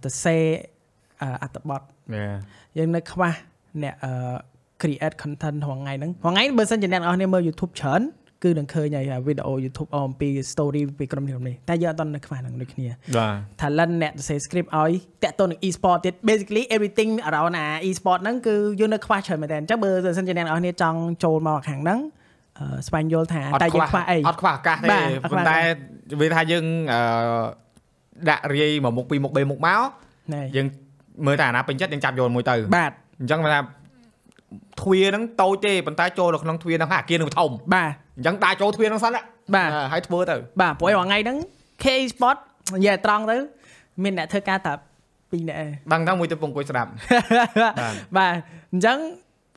[0.04, 0.38] ទៅសេ
[1.22, 1.82] អឺអត្ថបទ
[2.14, 2.24] មែ
[2.78, 3.32] យើងនៅខ្វះ
[3.84, 4.12] អ្នកអឺ
[4.82, 8.02] create content រហងៃហ្នឹងរហងៃបើសិនជាអ្នកនរគ្នាមើល YouTube ច្រើន
[8.44, 14.92] គឺនឹងឃើញហើយវីដេអូ YouTube អំពី story ពីក្រុមនេះក្រុមនេះតែយើងអត់ទាន់នៅខ្វះហ្នឹងដូចគ្នាបាទ talent អ្នកសរសេរ script ឲ្យ
[15.24, 22.00] តាក់ទងនឹង e-sport ទៀត basically everything around អា e-sport ហ្នឹងគឺយើងនៅខ្វះច្រើនមែនតើអញ្ចឹងបើសិនជាអ្នកនរគ្នាចង់ចូលមកខាងហ្នឹង
[22.60, 25.58] អឺស្វែងយល់ថាអត់តែខ្វយើងះខ្វះអីអត់ខ្វះឱកាសទេបាទអត់ខ្វះប៉ុន្តែ
[26.22, 27.00] វាថាយើងអឺ
[28.30, 29.82] ដាក់រាយមកមុខពីរមុខបីមុខមក
[30.34, 30.68] ណែយើង
[31.26, 33.60] មើលតែអាណាពេញចិត្តយើងចាប់យកមួយទៅបាទអញ្ចឹងគេថា
[34.82, 39.22] ទ្វារហ្នឹងតូចទេប៉ុន្តែចូលនៅក្នុងទ្វារហ្នឹងហើយអាគារនឹងធំបាទអញ្ចឹងដាក់ចូលទ្វារហ្នឹងសិនណា
[39.56, 41.38] បាទហើយធ្វើទៅបាទព្រោះថ្ងៃហ្នឹង
[41.84, 42.38] K sport
[42.76, 43.38] និយាយត្រង់ទៅ
[44.04, 44.74] មានអ្នកធ្វើការតែ
[45.32, 46.90] ពីរនាក់ឯងដឹងថាមួយទៅពងអង្គុយស្ដាប់
[47.62, 47.74] បាទ
[48.18, 48.34] បាទ
[48.74, 48.98] អញ្ចឹង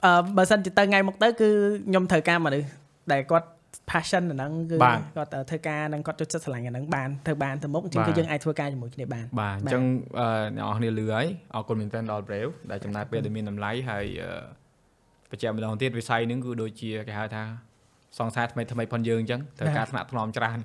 [0.04, 1.48] អឺបើសិនជាទៅថ្ងៃមុខទៅគឺ
[1.88, 2.68] ខ្ញុំត្រូវការមនុស្ស
[3.12, 3.46] ដែលគាត់
[3.91, 9.85] passion អាហ្នឹងគឺបាទគាត់ធ្វើការហ្នឹងគាត់ចូលចិត្តស្រឡាញ់អាហ្នឹងបានធ្វើបានទៅមុខអញ្ចឹងបាទគឺយើងអាចធ្វើការជាមួយគ្នាបានបាទអញ្ចឹង
[10.20, 14.30] អឺអ្នកនរគ្នាលឺហើយអរគុណមែនទែនដល់ Brave ដែលចំណាយពេលដែលមានតម្លៃហើយអឺ
[15.30, 17.43] បញ្ជាក់ម្ដងទៀតវិស័យហ្នឹងគឺដូចជាគេហៅថា
[18.18, 20.59] សង្សារថ្មីថ្មីផងយើងអញ្ចឹងត្រូវការថ្នាក់ថ្នមច្រើន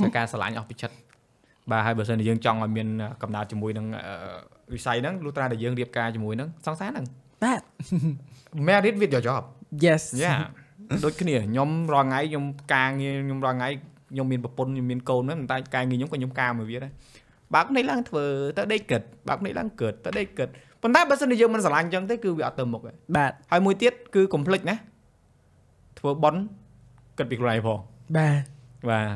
[0.00, 0.96] ត្រូវការស្រឡាញ់អស់ពីចិត្ត
[1.70, 2.88] បាទហើយបើសិនជាយើងចង់ឲ្យមាន
[3.22, 7.06] កំណត់ជាមួយនឹងអឺវិស័យហ្នឹងលុះត្រាតែយើងរៀបការជាមួយនឹងសង្សារហ្នឹង
[7.44, 7.60] បាទ
[8.68, 9.42] merit with your job
[9.84, 10.34] yes យ៉ា
[11.04, 13.68] ដូចគ្នាខ្ញុំរាល់ថ្ងៃខ្ញុំការងារខ្ញុំរាល់ថ្ងៃ
[14.12, 16.92] ខ្ញុំមានប្រពន្ធខ្ញុំមានកូនហ្នឹងប៉ុន្តែការងារខ្ញុំក៏ខ្ញុំការមួយវាដែរ
[17.54, 18.24] បើកនេះឡើងធ្វើ
[18.56, 20.48] ទៅដេកគិតបើកនេះឡើងគិតទៅដេកគិត
[20.82, 24.76] ប៉ុន្តែបើសិនជាយើងមិនស្រឡាញ់អញ្ចឹងទេគឺវាអត់ទៅមុខទេបាទហើយមួយទៀតគឺកុំភ្លេចណា
[25.98, 26.40] ធ្វើបន់
[27.18, 27.78] គិតពីខ្លួនឯងផង
[28.16, 28.42] បាទ
[28.90, 29.08] បាទ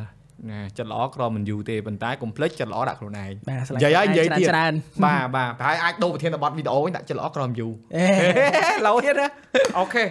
[0.50, 4.72] ណាចិត្តល្អក្រមិនយូរទេប៉ុន្តែកុំភ្លេចចិត្តល្អដាក់ខ្លួនឯងបាទស្រឡាញ់និយាយហើយនិយាយទៀតច្រើន
[5.04, 8.06] បាទបាទប្រហែលអាចដូរប្រធានបទវីដេអូវិញដាក់ចិត្តល្អក្រមយូរអេ
[8.86, 9.28] ឡូវទៀតណា
[9.78, 10.04] អូខេ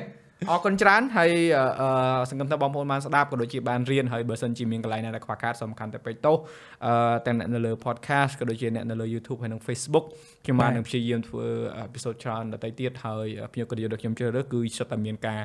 [0.51, 6.37] អរគុណច្រើនហើយអឺអឺសង្ឃឹមថាបងប្អូនបានស្ដាប់ក៏ដូចជាបានរៀនហើយបើសិនជាមានកន្លែងណាដែលខ្វះខាតសំខាន់តែពេកទោស
[6.85, 10.05] អឺទាំងអ្នកនៅលើ podcast ក៏ដូចជាអ្នកនៅលើ YouTube ហើយនិង Facebook
[10.45, 11.45] ខ្ញុំបាននឹងព្យាយាមធ្វើ
[11.77, 15.41] អេពីសូតច្រើនដទៃទៀតហើយភ្ញៀវកិត្តិយសដែលខ្ញុំជ្រើសរើសគឺសិតតែមានការ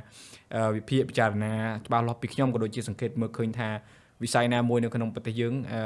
[0.54, 1.54] អឺវិភាគពិចារណា
[1.86, 3.68] ច្បាស់លាស់ពីខ្ញុំក៏ដូចជាសង្កេតមើលឃើញថា
[4.22, 5.80] វិស័យណាមួយនៅក្នុងប្រទេសយើងអឺ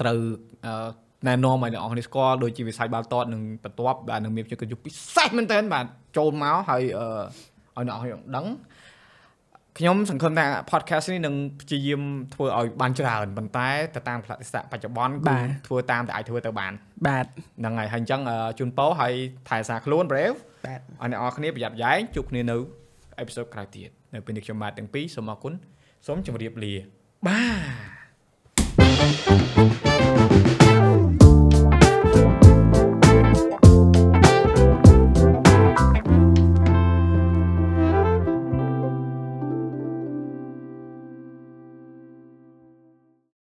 [0.00, 0.20] ត្រូវ
[0.66, 0.72] អឺ
[1.26, 5.84] ណែនាំឲ្យអ្នកនរគ្នាស្គាល់ដូចជាវិស័យបាល់ទាត់និងបន្ទាប់បាទនឹងមានជាកិច្ចយុពិសេសមែនតើបាទ
[6.16, 7.06] ចូលមកហើយអឺ
[7.78, 8.46] ឲ្យអ្នកនរគ្នាដឹង
[9.78, 12.02] ខ្ញុំសង្ឃឹមថា podcast នេះនឹងព្យាយាម
[12.34, 16.72] ធ្វើឲ្យបានច្រើនប៉ុន្តែទៅតាមផ្លាកទេសៈបច្ចុប្បន្នបាគឺទធ្វើតាមតែអាចធ្វើទៅបាន
[17.06, 19.12] បាទហ្នឹងហើយហើយអញ្ចឹងអឺជូនពរហើយ
[19.48, 22.56] ថែរក្សាខ្លួន brave បាទឲ្យអ្នកនរគ្នាប្រយ័ត្នប្រយែងជួបគ្នានៅ
[23.18, 25.52] អេពីសូតក្រោយទៀតនៅពេលនេះខ្ញុំបាទទាំងពីរសូមអរគុណ
[26.06, 26.74] សូមជម្រាបលា
[27.26, 27.40] បា
[29.84, 29.87] ទ